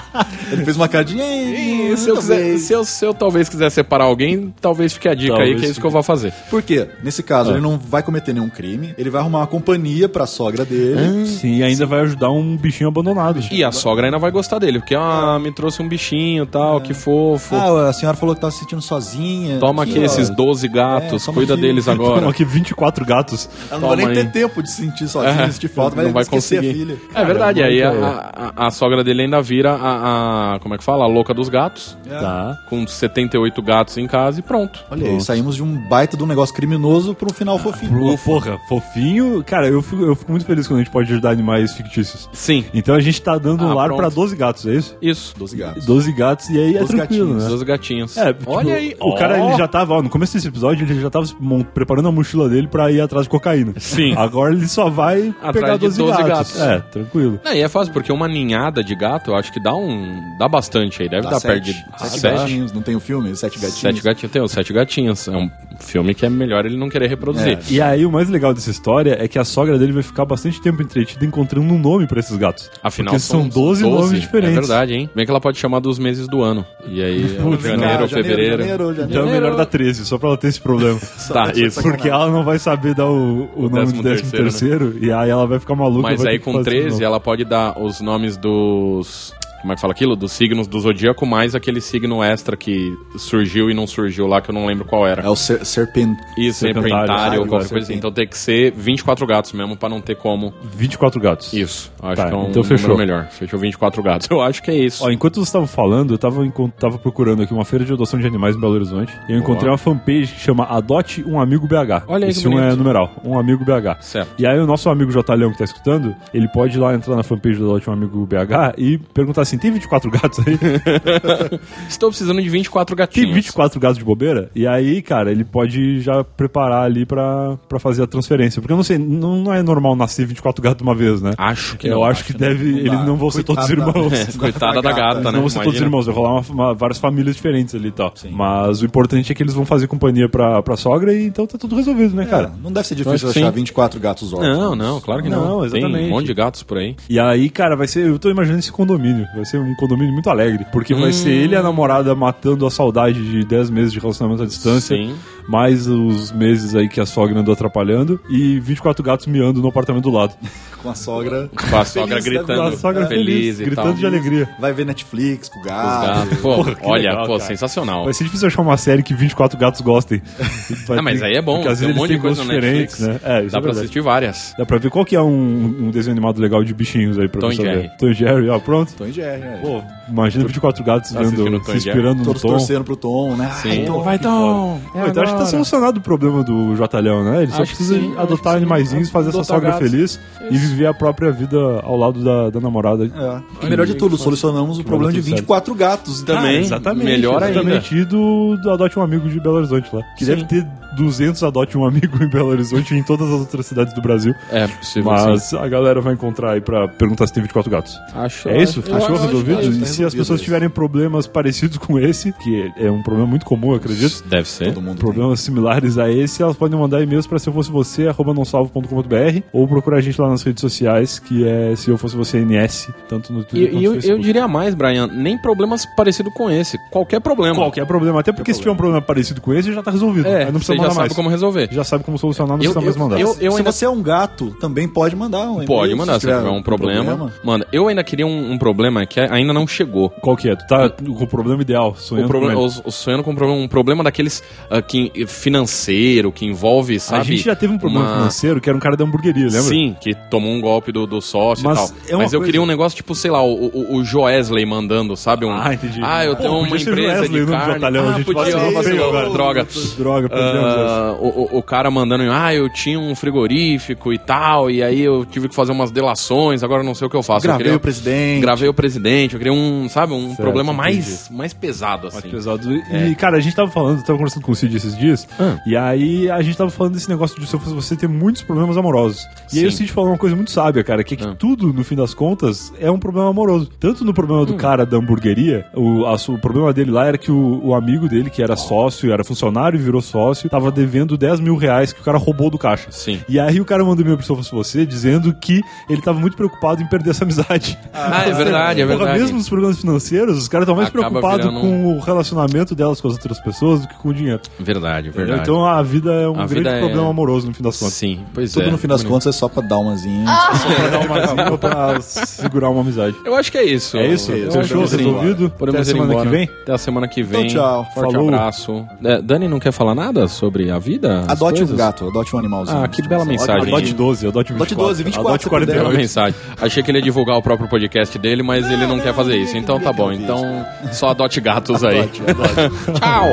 Ele 0.51 0.63
fez 0.65 0.75
uma 0.75 0.87
cara 0.87 1.03
de... 1.05 1.19
"Eh, 1.19 1.91
E 1.91 1.97
se 1.97 2.09
eu, 2.09 2.15
quiser, 2.15 2.35
talvez." 2.37 2.61
se, 2.61 2.73
eu, 2.73 2.85
se 2.85 3.05
eu 3.05 3.13
talvez 3.13 3.49
quiser 3.49 3.69
separar 3.69 4.05
alguém, 4.05 4.53
talvez 4.61 4.93
fique 4.93 5.07
a 5.07 5.13
dica 5.13 5.33
Talvez 5.33 5.53
aí, 5.55 5.59
que 5.59 5.65
é 5.65 5.69
isso 5.69 5.79
que 5.79 5.85
eu 5.87 5.91
vou 5.91 6.03
fazer. 6.03 6.33
Por 6.49 6.61
quê? 6.61 6.87
Nesse 7.03 7.23
caso, 7.23 7.51
ele 7.51 7.61
não 7.61 7.77
vai 7.77 8.01
cometer 8.03 8.33
nenhum 8.33 8.49
crime, 8.49 8.93
ele 8.97 9.09
vai 9.09 9.21
arrumar 9.21 9.39
uma 9.39 9.47
companhia 9.47 10.07
pra 10.09 10.25
sogra 10.25 10.63
dele. 10.65 11.25
Sim, 11.27 11.57
e 11.57 11.63
ainda 11.63 11.85
vai 11.85 12.01
ajudar 12.01 12.29
um 12.31 12.55
bichinho 12.57 12.89
abandonado. 12.89 13.39
E 13.51 13.63
a 13.63 13.71
sogra 13.71 14.05
ainda 14.07 14.17
vai 14.19 14.31
gostar 14.31 14.59
dele, 14.59 14.79
porque 14.79 14.95
ah, 14.95 15.37
me 15.41 15.51
trouxe 15.51 15.81
um 15.81 15.87
bichinho 15.87 16.43
e 16.43 16.47
tal, 16.47 16.81
que 16.81 16.93
fofo. 16.93 17.55
Ah, 17.55 17.89
a 17.89 17.93
senhora 17.93 18.15
falou 18.17 18.35
que 18.35 18.41
tava 18.41 18.51
se 18.51 18.59
sentindo 18.59 18.81
sozinha. 18.81 19.57
Toma 19.59 19.83
aqui 19.83 19.99
ó. 19.99 20.03
esses 20.03 20.29
12 20.29 20.67
gatos, 20.67 21.21
É, 21.23 21.25
toma 21.25 21.35
cuida 21.37 21.53
aqui. 21.53 21.61
deles 21.61 21.85
Toma 21.89 22.03
agora. 22.03 22.29
aqui 22.29 22.43
24 22.45 23.05
gatos. 23.05 23.49
Ela 23.69 23.79
não 23.79 23.87
vai 23.89 23.97
nem 23.97 24.07
Toma 24.07 24.15
ter 24.25 24.31
tempo 24.31 24.61
de 24.63 24.69
se 24.71 24.81
sentir 24.81 25.07
sozinha, 25.07 25.43
É, 25.45 25.51
sentir 25.51 25.67
falta, 25.69 25.95
vai, 25.95 26.05
não 26.05 26.11
vai 26.13 26.23
esquecer 26.23 26.57
conseguir. 26.57 26.69
a 26.69 26.85
filha. 26.85 26.97
É 27.15 27.25
verdade, 27.25 27.63
aí 27.63 27.81
a, 27.83 28.51
a, 28.55 28.67
a 28.67 28.71
sogra 28.71 29.03
dele 29.03 29.23
ainda 29.23 29.41
vira 29.41 29.71
a, 29.73 29.75
a- 29.75 30.38
Como 30.61 30.73
é 30.73 30.77
que 30.77 30.83
fala? 30.83 31.03
A 31.05 31.07
louca 31.07 31.33
dos 31.33 31.49
gatos. 31.49 31.97
Tá. 32.07 32.57
Com 32.69 32.85
78 32.85 33.61
gatos 33.61 33.97
em 33.97 34.07
casa 34.07 34.39
e 34.39 34.43
pronto. 34.43 34.83
Olha 34.91 35.07
aí, 35.09 35.21
saímos 35.21 35.55
de 35.55 35.63
um 35.63 35.87
baita 35.87 36.15
de 36.17 36.23
um 36.23 36.27
negócio 36.27 36.53
criminoso 36.55 37.13
pra 37.15 37.27
um 37.29 37.33
final 37.33 37.57
fofinho. 37.59 37.91
Pro, 37.91 38.17
porra, 38.19 38.57
fofinho. 38.67 39.43
Cara, 39.43 39.67
eu 39.67 39.81
fico, 39.81 40.03
eu 40.03 40.15
fico 40.15 40.31
muito 40.31 40.45
feliz 40.45 40.67
quando 40.67 40.79
a 40.79 40.83
gente 40.83 40.91
pode 40.91 41.11
ajudar 41.11 41.29
animais 41.31 41.73
fictícios. 41.73 42.29
Sim, 42.33 42.65
Então 42.73 42.95
a 42.95 42.99
gente 42.99 43.21
tá 43.21 43.37
dando 43.37 43.65
um 43.65 43.71
Ah, 43.71 43.73
lar 43.75 43.85
pronto. 43.87 43.99
pra 43.99 44.09
12 44.09 44.35
gatos, 44.35 44.65
é 44.65 44.73
isso? 44.73 44.97
isso. 45.01 45.33
12 45.37 45.57
gatos. 45.57 45.85
12 45.85 46.11
gatos, 46.13 46.49
e 46.49 46.57
aí 46.59 46.75
é 46.75 46.79
12 46.79 46.95
tranquilo, 46.95 47.25
gatinhos. 47.27 47.43
né? 47.43 47.49
12 47.49 47.65
gatinhos. 47.65 48.17
É, 48.17 48.33
tipo, 48.33 48.51
Olha 48.51 48.75
aí. 48.75 48.95
O 48.99 49.15
cara 49.15 49.39
ele 49.39 49.57
já 49.57 49.67
tava, 49.67 49.93
ó, 49.95 50.01
no 50.01 50.09
começo 50.09 50.33
desse 50.33 50.47
episódio, 50.47 50.85
ele 50.85 50.99
já 51.01 51.09
tava 51.09 51.25
mon- 51.39 51.63
preparando 51.63 52.07
a 52.07 52.11
mochila 52.11 52.49
dele 52.49 52.67
pra 52.67 52.91
ir 52.91 53.01
atrás 53.01 53.23
de 53.25 53.29
cocaína. 53.29 53.73
Sim. 53.77 54.13
Agora 54.17 54.53
ele 54.53 54.67
só 54.67 54.89
vai 54.89 55.29
Atrás 55.41 55.53
pegar 55.53 55.73
de 55.77 55.79
12, 55.85 55.97
12 55.97 56.11
gatos. 56.23 56.29
gatos. 56.57 56.61
É, 56.61 56.79
tranquilo. 56.79 57.39
Não, 57.43 57.53
e 57.53 57.61
é 57.61 57.67
fácil, 57.69 57.93
porque 57.93 58.11
uma 58.11 58.27
ninhada 58.27 58.83
de 58.83 58.95
gato, 58.95 59.31
eu 59.31 59.35
acho 59.35 59.51
que 59.51 59.59
dá 59.61 59.73
um. 59.73 60.19
Dá 60.37 60.47
bastante 60.47 61.01
aí. 61.01 61.09
Deve 61.09 61.23
Dá 61.23 61.31
dar 61.31 61.39
sete. 61.39 61.51
perto 61.51 61.65
de 61.65 61.99
Sete 62.09 62.19
sete. 62.19 62.35
gatinhos, 62.35 62.71
não 62.71 62.81
tem 62.81 62.95
o 62.95 62.99
filme? 62.99 63.35
Sete 63.35 63.55
gatinhos. 63.55 63.79
Sete 63.79 64.01
gatinhos. 64.01 64.31
Tem 64.31 64.41
os 64.41 64.51
sete 64.51 64.73
gatinhos. 64.73 65.27
É 65.27 65.31
um 65.37 65.49
filme 65.79 66.13
que 66.13 66.25
é 66.25 66.29
melhor 66.29 66.65
ele 66.65 66.77
não 66.77 66.89
querer 66.89 67.07
reproduzir. 67.07 67.57
É. 67.57 67.59
E 67.69 67.81
aí 67.81 68.05
o 68.05 68.11
mais 68.11 68.29
legal 68.29 68.53
dessa 68.53 68.69
história 68.69 69.17
é 69.19 69.27
que 69.27 69.39
a 69.39 69.43
sogra 69.45 69.77
dele 69.79 69.93
vai 69.93 70.03
ficar 70.03 70.25
bastante 70.25 70.61
tempo 70.61 70.81
entretida 70.81 71.25
encontrando 71.25 71.73
um 71.73 71.79
nome 71.79 72.05
pra 72.07 72.19
esses 72.19 72.35
gatos. 72.35 72.69
Afinal, 72.83 73.13
Porque 73.13 73.19
são 73.25 73.47
12, 73.47 73.83
nomes 73.83 74.19
diferentes. 74.21 74.57
É 74.57 74.59
verdade, 74.59 74.93
hein? 74.93 75.09
Bem 75.15 75.25
que 75.25 75.31
ela 75.31 75.41
pode 75.41 75.57
chamar 75.57 75.79
dos 75.79 75.97
meses 75.99 76.27
do 76.27 76.41
ano. 76.43 76.65
E 76.87 77.01
aí, 77.01 77.35
é 77.37 77.41
Putz, 77.41 77.63
janeiro, 77.63 78.03
Ah, 78.03 78.07
fevereiro. 78.07 78.57
Janeiro, 78.59 78.83
janeiro. 78.93 79.09
Então 79.09 79.27
é 79.27 79.31
melhor 79.31 79.55
dar 79.55 79.65
13, 79.65 80.05
só 80.05 80.17
pra 80.17 80.29
ela 80.29 80.37
ter 80.37 80.47
esse 80.47 80.59
problema. 80.61 80.99
Tá, 81.29 81.51
isso. 81.55 81.81
Porque 81.83 82.09
ela 82.09 82.27
não 82.31 82.43
vai 82.43 82.57
saber 82.57 82.95
dar 82.95 83.05
o, 83.05 83.49
o, 83.55 83.69
nome 83.69 83.91
do 83.93 84.01
décimo 84.01 84.01
13 84.03 84.21
terceiro, 84.31 84.43
terceiro, 84.91 84.97
e 84.99 85.11
aí 85.11 85.29
ela 85.29 85.45
vai 85.45 85.59
ficar 85.59 85.75
maluca. 85.75 86.01
Mas 86.09 86.23
vai 86.23 86.33
aí 86.33 86.39
com 86.39 86.53
fazer 86.53 86.63
de 86.63 86.69
13 86.77 86.89
novo. 86.89 87.03
ela 87.03 87.19
pode 87.19 87.45
dar 87.45 87.79
os 87.79 88.01
nomes 88.01 88.35
dos. 88.35 89.33
Como 89.61 89.73
é 89.73 89.75
que 89.75 89.81
fala 89.81 89.93
aquilo? 89.93 90.15
Dos 90.15 90.31
signos 90.31 90.67
do 90.67 90.79
zodíaco, 90.79 91.25
mais 91.25 91.55
aquele 91.55 91.81
signo 91.81 92.23
extra 92.23 92.55
que 92.55 92.95
surgiu 93.17 93.69
e 93.69 93.73
não 93.73 93.85
surgiu 93.87 94.27
lá, 94.27 94.41
que 94.41 94.49
eu 94.49 94.53
não 94.55 94.65
lembro 94.65 94.85
qual 94.85 95.05
era. 95.07 95.21
É 95.21 95.29
o 95.29 95.35
ser, 95.35 95.65
serpent... 95.65 96.17
Isso, 96.37 96.59
serpentário, 96.59 96.89
serpentário 97.07 97.41
ou 97.41 97.47
qualquer 97.47 97.69
coisa 97.69 97.85
assim. 97.85 97.95
Então 97.95 98.11
tem 98.11 98.27
que 98.27 98.37
ser 98.37 98.71
24 98.71 99.25
gatos 99.27 99.51
mesmo, 99.53 99.75
pra 99.75 99.89
não 99.89 100.01
ter 100.01 100.15
como. 100.15 100.53
24 100.73 101.19
gatos. 101.21 101.53
Isso. 101.53 101.91
Acho 102.01 102.15
Tá, 102.15 102.27
que 102.29 102.33
é 102.33 102.37
um 102.37 102.49
então 102.49 102.63
número 102.63 102.63
fechou. 102.77 102.97
melhor. 102.97 103.27
Fechou 103.29 103.59
24 103.59 104.01
gatos. 104.03 104.27
Eu 104.29 104.41
acho 104.41 104.61
que 104.63 104.71
é 104.71 104.75
isso. 104.75 105.03
Ó, 105.05 105.09
enquanto 105.11 105.35
vocês 105.35 105.47
estavam 105.47 105.67
falando, 105.67 106.13
eu 106.13 106.17
tava, 106.17 106.41
tava 106.79 106.97
procurando 106.97 107.43
aqui 107.43 107.53
uma 107.53 107.65
feira 107.65 107.83
de 107.85 107.93
adoção 107.93 108.19
de 108.19 108.25
animais 108.27 108.55
em 108.55 108.59
Belo 108.59 108.73
Horizonte. 108.73 109.13
E 109.27 109.33
eu 109.33 109.37
encontrei 109.39 109.67
Ó. 109.69 109.71
uma 109.73 109.77
fanpage 109.77 110.33
que 110.33 110.39
chama 110.39 110.63
Adote 110.65 111.23
um 111.27 111.39
Amigo 111.39 111.67
BH. 111.67 112.03
Olha 112.07 112.25
aí 112.27 112.33
que 112.33 112.39
Esse 112.39 112.47
um 112.47 112.59
é 112.59 112.75
numeral, 112.75 113.11
um 113.23 113.37
amigo 113.37 113.63
BH. 113.65 114.01
Certo. 114.01 114.29
E 114.37 114.45
aí 114.47 114.59
o 114.59 114.65
nosso 114.65 114.89
amigo 114.89 115.11
J. 115.11 115.33
Leão 115.35 115.51
que 115.51 115.57
tá 115.57 115.63
escutando, 115.63 116.15
ele 116.33 116.47
pode 116.47 116.77
ir 116.77 116.79
lá 116.79 116.93
entrar 116.93 117.15
na 117.15 117.23
fanpage 117.23 117.57
do 117.59 117.65
Adote 117.69 117.89
um 117.89 117.93
Amigo 117.93 118.25
BH 118.25 118.73
e 118.77 118.97
perguntar 118.97 119.45
assim, 119.49 119.57
tem 119.57 119.71
24 119.71 120.09
gatos 120.11 120.39
aí? 120.47 120.57
Estou 121.87 122.09
precisando 122.09 122.41
de 122.41 122.49
24 122.49 122.95
Tem 122.95 123.05
gatinhos. 123.05 123.35
24 123.35 123.79
gatos 123.79 123.97
de 123.97 124.03
bobeira? 124.03 124.49
E 124.55 124.65
aí, 124.67 125.01
cara, 125.01 125.31
ele 125.31 125.43
pode 125.43 125.99
já 126.01 126.23
preparar 126.23 126.83
ali 126.85 127.05
pra, 127.05 127.57
pra 127.67 127.79
fazer 127.79 128.03
a 128.03 128.07
transferência. 128.07 128.61
Porque 128.61 128.73
eu 128.73 128.77
não 128.77 128.83
sei, 128.83 128.97
não, 128.97 129.37
não 129.43 129.53
é 129.53 129.61
normal 129.61 129.95
nascer 129.95 130.25
24 130.25 130.61
gatos 130.61 130.77
de 130.77 130.83
uma 130.83 130.95
vez, 130.95 131.21
né? 131.21 131.31
Acho 131.37 131.77
que 131.77 131.87
eu 131.87 131.95
não, 131.95 132.03
acho 132.03 132.23
que 132.25 132.33
deve. 132.33 132.67
eles 132.79 132.91
dá. 132.91 133.03
não 133.03 133.15
vão 133.15 133.29
ser 133.31 133.43
todos 133.43 133.69
irmãos. 133.69 134.11
É, 134.13 134.25
coitada 134.37 134.81
da 134.81 134.91
gata, 134.91 135.19
né? 135.21 135.31
Não 135.31 135.41
vão 135.41 135.49
ser 135.49 135.61
todos 135.63 135.79
irmãos, 135.79 136.05
vai 136.05 136.15
rolar 136.15 136.29
uma- 136.31 136.41
uma- 136.49 136.73
várias 136.73 136.97
famílias 136.97 137.35
diferentes 137.35 137.73
ali 137.75 137.89
e 137.89 137.91
tal. 137.91 138.13
Mas 138.31 138.81
o 138.81 138.85
importante 138.85 139.31
é 139.31 139.35
que 139.35 139.41
eles 139.43 139.53
vão 139.53 139.65
fazer 139.65 139.87
companhia 139.87 140.27
pra, 140.29 140.61
pra 140.61 140.75
sogra 140.75 141.13
e 141.13 141.25
então 141.25 141.45
tá 141.45 141.57
tudo 141.57 141.75
resolvido, 141.75 142.15
né, 142.15 142.25
cara? 142.25 142.39
Cara, 142.39 142.53
não 142.63 142.71
deve 142.71 142.87
ser 142.87 142.95
difícil 142.95 143.29
achar 143.29 143.47
sim. 143.47 143.51
24 143.51 143.99
gatos 143.99 144.31
órfãos. 144.33 144.57
Não, 144.57 144.75
não, 144.75 145.01
claro 145.01 145.21
que 145.21 145.27
não. 145.29 145.43
Não, 145.45 145.69
Tem 145.69 145.79
exatamente. 145.79 146.05
um 146.07 146.09
monte 146.09 146.27
de 146.27 146.33
gatos 146.33 146.63
por 146.63 146.77
aí. 146.77 146.95
E 147.09 147.19
aí, 147.19 147.49
cara, 147.49 147.75
vai 147.75 147.85
ser. 147.87 148.07
Eu 148.07 148.17
tô 148.17 148.29
imaginando 148.29 148.59
esse 148.59 148.71
condomínio. 148.71 149.25
Vai 149.39 149.45
ser 149.45 149.57
um 149.59 149.73
condomínio 149.75 150.13
muito 150.13 150.29
alegre. 150.29 150.65
Porque 150.71 150.93
vai 150.93 151.11
ser 151.13 151.29
ele 151.31 151.53
e 151.53 151.57
a 151.57 151.63
namorada 151.63 152.13
matando 152.15 152.65
a 152.65 152.71
saudade 152.71 153.21
de 153.23 153.43
10 153.45 153.69
meses 153.69 153.91
de 153.93 153.99
relacionamento 153.99 154.43
à 154.43 154.45
distância. 154.45 154.95
Sim. 154.95 155.15
Mais 155.47 155.87
os 155.87 156.31
meses 156.31 156.75
aí 156.75 156.87
que 156.87 156.99
a 157.01 157.05
sogra 157.05 157.39
andou 157.39 157.53
atrapalhando. 157.53 158.19
E 158.29 158.59
24 158.59 159.03
gatos 159.03 159.25
miando 159.27 159.61
no 159.61 159.67
apartamento 159.69 160.03
do 160.03 160.11
lado. 160.11 160.35
Com 160.79 160.89
a 160.89 160.95
sogra. 160.95 161.49
Com 161.69 161.75
a 161.77 161.83
sogra 161.83 162.21
Feliz, 162.21 162.23
gritando. 162.25 162.61
a 162.61 162.71
sogra 162.71 163.05
feliz, 163.05 163.25
feliz 163.25 163.59
e 163.59 163.63
gritando 163.65 163.87
tal. 163.89 163.95
de 163.95 164.05
alegria. 164.05 164.49
Vai 164.61 164.71
ver 164.71 164.85
Netflix 164.85 165.49
com 165.49 165.59
o 165.59 165.63
gato. 165.63 166.35
Pô, 166.37 166.55
Porra, 166.55 166.77
olha, 166.83 167.09
legal, 167.09 167.25
pô, 167.25 167.33
cara. 167.33 167.43
sensacional. 167.49 168.05
Vai 168.05 168.13
ser 168.13 168.23
difícil 168.23 168.47
achar 168.47 168.61
uma 168.61 168.77
série 168.77 169.03
que 169.03 169.13
24 169.13 169.59
gatos 169.59 169.81
gostem. 169.81 170.21
Vai 170.87 170.99
Ah, 170.99 171.01
mas 171.01 171.21
aí 171.21 171.33
é 171.35 171.41
bom, 171.41 171.55
Porque 171.55 171.67
às 171.67 171.79
tem 171.79 171.87
vezes 171.89 171.97
um 171.97 172.01
monte 172.01 172.11
eles 172.11 172.21
de 172.21 172.27
têm 172.29 172.33
coisa 172.45 172.53
diferentes, 172.55 172.99
né? 173.01 173.09
É, 173.09 173.15
isso 173.15 173.21
Dá 173.25 173.33
é 173.33 173.49
pra 173.49 173.59
verdade. 173.59 173.77
assistir 173.79 173.99
várias. 174.01 174.55
Dá 174.57 174.65
pra 174.65 174.77
ver 174.77 174.89
qual 174.89 175.03
que 175.03 175.17
é 175.17 175.21
um, 175.21 175.87
um 175.87 175.91
desenho 175.91 176.13
animado 176.13 176.39
legal 176.39 176.63
de 176.63 176.73
bichinhos 176.73 177.19
aí 177.19 177.27
pra 177.27 177.41
Tom 177.41 177.47
você 177.51 177.61
Jerry. 177.61 177.81
ver. 177.81 177.91
Tom 177.97 178.13
Jerry, 178.13 178.47
ó, 178.49 178.57
pronto. 178.59 178.93
Tom 178.93 179.11
Jerry, 179.11 179.28
né? 179.37 179.59
Pô, 179.61 179.81
imagina 180.09 180.45
24 180.45 180.83
gatos 180.83 181.11
Tá 181.11 181.19
vendo, 181.21 181.35
se 181.35 181.43
Jerry? 181.43 181.77
inspirando 181.77 182.19
no 182.19 182.25
Todos 182.25 182.41
Tom. 182.41 182.47
torcendo 182.49 182.83
pro 182.83 182.95
Tom, 182.95 183.35
né? 183.35 183.51
Sim. 183.61 183.69
Ai, 183.69 183.85
Tom. 183.85 184.01
Vai, 184.03 184.19
Tom! 184.19 184.79
Pô, 184.91 185.07
então 185.07 185.23
acho 185.23 185.33
que 185.33 185.39
tá 185.39 185.45
solucionado 185.45 185.99
o 185.99 186.01
problema 186.01 186.43
do 186.43 186.75
Jotalhão, 186.75 187.23
né? 187.23 187.43
Ele 187.43 187.51
só 187.51 187.61
Acho 187.61 187.75
precisa 187.75 187.99
sim, 187.99 188.13
adotar 188.17 188.55
animaizinhos, 188.55 189.09
fazer 189.09 189.29
essa 189.29 189.43
sogra 189.43 189.71
gatos. 189.71 189.89
feliz 189.89 190.19
e 190.49 190.57
viver 190.57 190.87
a 190.87 190.93
própria 190.93 191.31
vida 191.31 191.57
ao 191.83 191.95
lado 191.97 192.23
da, 192.23 192.49
da 192.49 192.59
namorada. 192.59 193.05
É. 193.05 193.65
E 193.65 193.69
melhor 193.69 193.85
de 193.85 193.93
tudo, 193.95 194.17
solucionamos 194.17 194.79
o 194.79 194.83
problema 194.83 195.11
de 195.11 195.19
tudo 195.19 195.25
certo. 195.29 195.37
24 195.39 195.75
gatos. 195.75 196.21
Também. 196.23 196.57
Ah, 196.57 196.61
exatamente. 196.61 197.05
melhor 197.05 197.43
ainda. 197.43 197.59
exatamente. 197.59 197.95
E 197.95 198.05
do, 198.05 198.57
do 198.57 198.71
Adote 198.71 198.97
um 198.97 199.01
Amigo 199.01 199.29
de 199.29 199.39
Belo 199.39 199.55
Horizonte 199.57 199.89
lá. 199.93 200.01
Que 200.17 200.25
Sim. 200.25 200.31
deve 200.31 200.45
ter 200.45 200.67
200 200.99 201.41
Adote 201.43 201.77
um 201.77 201.85
Amigo 201.85 202.21
em 202.23 202.27
Belo 202.27 202.49
Horizonte 202.49 202.93
e 202.93 202.97
em 202.97 203.03
todas 203.03 203.27
as 203.27 203.39
outras 203.39 203.65
cidades 203.65 203.93
do 203.93 204.01
Brasil. 204.01 204.33
É 204.51 204.67
possível, 204.67 205.11
Mas 205.11 205.43
sim. 205.43 205.57
a 205.57 205.67
galera 205.67 206.01
vai 206.01 206.13
encontrar 206.13 206.51
aí 206.51 206.61
pra 206.61 206.87
perguntar 206.87 207.25
se 207.27 207.33
tem 207.33 207.41
24 207.41 207.71
gatos. 207.71 207.97
Acho, 208.13 208.49
É 208.49 208.61
isso? 208.61 208.83
eu 208.85 208.95
Achou 208.95 209.15
acho- 209.15 209.25
resolvido? 209.25 209.59
acho 209.59 209.71
que 209.71 209.83
e 209.83 209.85
se 209.85 210.03
as 210.03 210.13
pessoas 210.13 210.39
isso. 210.39 210.45
tiverem 210.45 210.69
problemas 210.69 211.25
parecidos 211.27 211.77
com 211.77 211.97
esse, 211.97 212.31
que 212.33 212.71
é 212.77 212.91
um 212.91 213.01
problema 213.01 213.27
muito 213.27 213.45
comum, 213.45 213.71
eu 213.71 213.75
acredito, 213.77 214.23
Deve 214.27 214.47
ser. 214.47 214.73
Todo 214.73 214.81
mundo 214.83 214.97
tem. 214.97 215.05
problemas 215.05 215.39
similares 215.39 215.97
a 215.97 216.09
esse, 216.11 216.41
elas 216.43 216.55
podem 216.57 216.77
mandar 216.79 217.01
e-mails 217.01 217.25
para 217.25 217.39
se 217.39 217.47
eu 217.47 217.53
fosse 217.53 217.71
você, 217.71 218.07
arroba 218.07 218.33
nãosalvo.com.br 218.33 219.41
ou 219.53 219.67
procurar 219.67 219.97
a 219.97 220.01
gente 220.01 220.19
lá 220.19 220.29
nas 220.29 220.43
redes 220.43 220.61
sociais, 220.61 221.19
que 221.19 221.47
é 221.47 221.75
se 221.75 221.89
eu 221.89 221.97
fosse 221.97 222.15
você 222.15 222.39
NS, 222.43 222.89
tanto 223.07 223.31
no 223.33 223.41
E, 223.41 223.43
Twitter 223.45 223.67
e 223.67 223.71
quanto 223.71 223.75
eu, 223.75 223.81
no 223.81 223.87
eu 223.87 223.93
Facebook. 224.01 224.23
diria 224.23 224.47
mais, 224.47 224.75
Brian, 224.75 225.07
nem 225.07 225.37
problemas 225.37 225.85
parecidos 225.95 226.33
com 226.33 226.49
esse. 226.49 226.77
Qualquer 226.91 227.19
problema. 227.19 227.55
Qualquer 227.55 227.85
problema, 227.85 228.19
até 228.19 228.31
porque 228.31 228.53
se 228.53 228.59
tiver 228.59 228.71
um 228.71 228.75
problema 228.75 229.01
parecido 229.01 229.41
com 229.41 229.53
esse, 229.53 229.71
já 229.73 229.81
tá 229.83 229.91
resolvido. 229.91 230.27
É, 230.27 230.45
não 230.45 230.53
precisa 230.59 230.73
já 230.89 230.95
sabe 230.95 231.07
mais. 231.09 231.13
como 231.15 231.29
resolver. 231.29 231.69
Já 231.71 231.83
sabe 231.83 232.03
como 232.03 232.17
solucionar, 232.17 232.57
não 232.57 232.63
Eu- 232.63 232.71
precisa 232.73 232.81
mais 232.85 232.95
eu- 232.95 233.01
mandar. 233.01 233.19
eu- 233.21 233.51
se 233.51 233.57
ainda- 233.59 233.71
você 233.71 233.85
é 233.85 233.89
um 233.89 234.01
gato, 234.01 234.55
também 234.59 234.87
pode 234.87 235.15
mandar 235.15 235.41
um. 235.49 235.65
Pode 235.65 235.93
mandar, 235.95 236.13
se 236.15 236.19
tiver 236.21 236.37
um 236.41 236.47
algum 236.47 236.63
problema. 236.63 237.31
Manda, 237.43 237.67
eu 237.71 237.87
ainda 237.87 238.03
queria 238.03 238.25
um, 238.27 238.51
um 238.51 238.57
problema 238.57 239.05
que 239.05 239.19
ainda 239.19 239.53
não 239.53 239.65
chegou. 239.67 240.09
Qual 240.09 240.35
que 240.35 240.49
é? 240.49 240.55
Tu 240.55 240.67
tá 240.67 240.89
com 240.89 241.23
o 241.23 241.27
problema 241.27 241.61
ideal, 241.61 241.95
sonhando 241.97 242.25
O 242.25 242.29
problema, 242.29 242.53
com 242.55 242.61
ele. 242.67 242.81
os 242.85 242.95
sonhando 242.95 243.23
com 243.23 243.31
um 243.31 243.35
problema, 243.35 243.61
um 243.61 243.67
problema 243.67 244.03
daqueles 244.03 244.43
ah, 244.69 244.81
que, 244.81 245.11
financeiro, 245.27 246.31
que 246.31 246.45
envolve, 246.45 246.99
sabe? 246.99 247.21
A 247.21 247.23
gente 247.23 247.43
já 247.43 247.55
teve 247.55 247.73
um 247.73 247.77
problema 247.77 248.05
uma- 248.05 248.15
financeiro 248.17 248.59
que 248.61 248.69
era 248.69 248.75
um 248.77 248.79
cara 248.81 248.95
da 248.95 249.03
hamburgueria, 249.03 249.45
lembra? 249.45 249.61
Sim, 249.61 249.95
que 249.99 250.13
tomou 250.29 250.51
um 250.51 250.61
golpe 250.61 250.91
do, 250.91 251.05
do 251.05 251.21
sócio 251.21 251.63
Mas 251.65 251.77
e 251.77 251.93
tal. 251.93 251.97
é 252.09 252.15
Mas 252.17 252.33
eu 252.33 252.39
coisa- 252.39 252.45
queria 252.45 252.61
um 252.61 252.65
negócio 252.65 252.95
tipo, 252.95 253.13
sei 253.15 253.31
lá, 253.31 253.43
o, 253.43 253.65
o, 253.67 253.95
o 253.97 254.03
Joesley 254.03 254.65
mandando, 254.65 255.15
sabe? 255.15 255.45
Um, 255.45 255.51
Ah, 255.51 255.73
entendi. 255.73 255.99
Ah, 256.03 256.23
eu 256.25 256.35
Pô, 256.35 256.41
tenho 256.43 256.53
uma 256.55 256.67
empresa 256.77 257.21
Wesley, 257.21 257.29
de 257.29 257.41
o 257.41 257.47
carne. 257.47 257.85
a 257.85 257.87
ah, 257.87 258.13
gente 258.13 258.25
podia, 258.25 259.05
agora. 259.05 259.29
droga. 259.29 259.67
Droga, 259.97 260.29
perdemos 260.29 260.73
Ah, 260.87 261.15
o, 261.19 261.57
o- 261.57 261.63
cara 261.63 261.89
mandando, 261.91 262.23
ah, 262.31 262.53
eu 262.53 262.69
tinha 262.71 262.99
um 262.99 263.13
frigorífico 263.15 264.11
e 264.13 264.17
tal, 264.17 264.69
e 264.69 264.81
aí 264.83 265.01
eu 265.01 265.25
tive 265.25 265.47
que 265.49 265.55
fazer 265.55 265.71
umas 265.71 265.91
delações, 265.91 266.63
agora 266.63 266.81
eu 266.81 266.85
não 266.85 266.95
sei 266.95 267.07
o 267.07 267.09
que 267.09 267.15
eu 267.15 267.23
faço. 267.23 267.45
Eu 267.45 267.49
Gravei 267.49 267.63
queria- 267.65 267.77
o 267.77 267.79
presidente. 267.79 268.41
Gravei 268.41 268.69
o 268.69 268.73
presidente, 268.73 269.33
eu 269.33 269.39
queria 269.39 269.53
um, 269.53 269.87
sabe, 269.89 270.13
um 270.13 270.27
Certo, 270.29 270.41
problema 270.41 270.71
entendi. 270.73 270.97
mais, 270.99 271.29
mais 271.29 271.53
pesado, 271.53 272.03
Mais 272.03 272.17
assim. 272.17 272.29
pesado. 272.29 272.71
E, 272.73 273.15
cara, 273.15 273.37
a 273.37 273.39
gente 273.39 273.55
tava 273.55 273.69
falando, 273.71 273.97
tava 274.03 274.17
conversando 274.17 274.43
com 274.43 274.51
o 274.51 274.55
Cid 274.55 274.75
esses 274.75 274.97
dias, 274.97 275.27
Ah. 275.39 275.57
e 275.65 275.75
aí 275.75 276.29
a 276.29 276.41
gente 276.41 276.57
tava 276.57 276.69
falando 276.69 276.93
desse 276.93 277.09
negócio 277.09 277.39
de 277.39 277.47
se 277.47 277.53
eu 277.55 277.59
fosse 277.59 277.73
você 277.75 277.95
ter 277.95 278.07
muitos 278.07 278.41
problemas 278.41 278.77
amorosos. 278.77 279.25
E 279.53 279.59
aí 279.59 279.65
o 279.65 279.71
Sim. 279.71 279.77
Cid 279.77 279.91
falou 279.91 280.11
uma 280.11 280.17
coisa 280.17 280.35
muito 280.35 280.51
sábia, 280.51 280.83
cara, 280.83 281.03
que, 281.03 281.13
é 281.13 281.17
que 281.17 281.27
Ah. 281.27 281.35
tudo, 281.37 281.71
no 281.73 281.83
fim 281.83 281.95
das 281.95 282.13
contas, 282.13 282.73
é 282.79 282.89
um 282.89 282.99
problema 282.99 283.29
amoroso. 283.29 283.69
Tanto 283.79 284.03
no 284.03 284.13
problema 284.13 284.43
Hum. 284.43 284.45
do 284.45 284.53
cara 284.55 284.85
da 284.85 284.97
hamburgueria, 284.97 285.65
o, 285.75 286.05
a 286.05 286.15
o 286.29 286.37
problema 286.37 286.71
dele 286.73 286.91
lá 286.91 287.07
era 287.07 287.17
que 287.17 287.31
o, 287.31 287.61
o 287.63 287.73
amigo 287.73 288.07
dele, 288.07 288.29
que 288.29 288.43
era 288.43 288.55
sócio, 288.55 289.11
era 289.11 289.23
funcionário 289.23 289.79
e 289.79 289.81
virou 289.81 290.01
sócio, 290.01 290.49
tava 290.59 290.71
devendo 290.71 291.17
10 291.17 291.39
mil 291.39 291.55
reais 291.55 291.93
que 291.93 292.01
o 292.01 292.03
cara 292.03 292.17
roubou 292.17 292.49
do 292.49 292.57
caixa. 292.57 292.87
Sim. 292.91 293.19
E 293.27 293.39
aí 293.39 293.59
o 293.61 293.65
cara 293.65 293.83
mandou 293.83 294.01
e-mail 294.03 294.17
eu 294.19 294.23
fosse 294.23 294.51
você, 294.51 294.85
dizendo 294.85 295.33
que 295.33 295.61
ele 295.89 296.01
tava 296.01 296.19
muito 296.19 296.35
preocupado 296.35 296.81
em 296.81 296.87
perder 296.87 297.11
essa 297.11 297.23
amizade. 297.23 297.77
Ah, 297.93 298.23
é 298.27 298.31
verdade, 298.33 298.81
é 298.81 298.85
Porra, 298.85 298.97
verdade. 298.97 299.19
mesmo 299.19 299.37
nos 299.37 299.47
problemas 299.49 299.79
financeiros, 299.79 300.37
os 300.37 300.47
caras 300.47 300.63
estão 300.65 300.75
mais 300.75 300.89
preocupados 300.89 301.45
virando 301.45 301.61
com 301.61 301.95
o 301.95 301.99
relacionamento 301.99 302.75
delas 302.75 302.99
com 303.01 303.07
as 303.07 303.13
outras 303.15 303.39
pessoas 303.39 303.81
do 303.81 303.87
que 303.87 303.95
com 303.95 304.09
o 304.09 304.13
dinheiro. 304.13 304.41
Verdade, 304.59 305.09
verdade. 305.09 305.41
Então 305.41 305.65
a 305.65 305.81
vida 305.81 306.11
é 306.13 306.27
um 306.27 306.39
A 306.39 306.45
grande 306.45 306.67
é- 306.67 306.79
problema 306.79 307.09
amoroso 307.09 307.47
no 307.47 307.53
fim 307.53 307.63
das 307.63 307.77
contas. 307.79 307.93
Sim, 307.93 308.19
pois 308.33 308.51
Tudo 308.51 308.67
é. 308.67 308.71
no 308.71 308.77
fim 308.77 308.87
das 308.87 309.03
contas 309.03 309.27
é 309.35 309.37
só 309.37 309.47
pra 309.47 309.61
dar 309.61 309.77
umazinha. 309.77 310.25
Pra 310.79 310.87
dar 310.89 310.99
uma 311.05 311.21
casinha 311.21 311.51
ou 311.51 311.57
pra 311.57 312.01
segurar 312.01 312.69
uma 312.69 312.81
amizade. 312.81 313.15
Eu 313.25 313.35
acho 313.35 313.51
que 313.51 313.57
é 313.57 313.63
isso. 313.63 313.97
É 313.97 314.07
isso? 314.07 314.31
Eu 314.31 314.51
Fechou? 314.51 314.81
acho 314.83 314.91
que 314.91 315.03
sim. 315.03 315.09
Resolvido? 315.09 315.49
Podemos 315.49 315.81
Até 315.81 315.91
semana 315.91 316.11
embora. 316.13 316.29
que 316.29 316.35
vem? 316.35 316.49
Até 316.61 316.71
a 316.73 316.77
semana 316.77 317.07
que 317.07 317.23
vem. 317.23 317.47
Então, 317.47 317.61
tchau. 317.61 317.87
Forte 317.93 318.11
Falou. 318.13 318.27
abraço. 318.27 318.85
É, 319.03 319.21
Dani 319.21 319.47
não 319.47 319.59
quer 319.59 319.71
falar 319.71 319.93
nada 319.95 320.27
sobre 320.27 320.48
a 320.71 320.79
vida? 320.79 321.25
Adote 321.27 321.59
coisas? 321.59 321.71
um 321.71 321.77
gato, 321.77 322.07
adote 322.07 322.35
um 322.35 322.39
animalzinho. 322.39 322.83
Ah, 322.83 322.87
que 322.87 323.01
bela 323.07 323.25
mensagem. 323.25 323.67
Adote 323.67 323.93
12, 323.93 324.27
adote 324.27 324.53
24. 324.53 324.55
Adote 324.55 324.75
12, 324.75 325.03
24 325.03 325.29
adote 325.29 325.43
se 325.43 325.49
Bela 325.49 325.65
48. 325.65 325.97
mensagem. 325.97 326.39
Achei 326.61 326.83
que 326.83 326.91
ele 326.91 326.97
ia 326.99 327.03
divulgar 327.03 327.37
o 327.37 327.41
próprio 327.41 327.67
podcast 327.69 328.17
dele, 328.19 328.43
mas 328.43 328.69
ele 328.69 328.85
não, 328.85 328.99
quer 328.99 329.13
fazer 329.13 329.37
isso. 329.37 329.57
Então 329.57 329.79
tá 329.79 329.93
bom. 329.93 330.11
Então 330.11 330.65
só 330.91 331.09
adote 331.09 331.39
gatos 331.39 331.83
aí. 331.83 332.09
Tchau. 332.09 333.29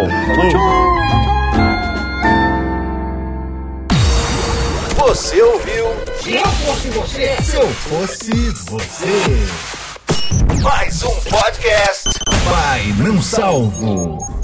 Você 5.08 5.40
ouviu? 5.42 5.86
Se 6.20 6.34
eu 6.34 6.46
fosse 6.46 6.88
você. 6.90 7.36
Se 7.42 7.56
eu 7.56 7.68
fosse 7.68 8.30
você. 8.70 10.62
Mais 10.62 11.02
um 11.04 11.14
podcast. 11.30 12.08
Vai, 12.44 12.82
não 12.98 13.22
salvo. 13.22 14.35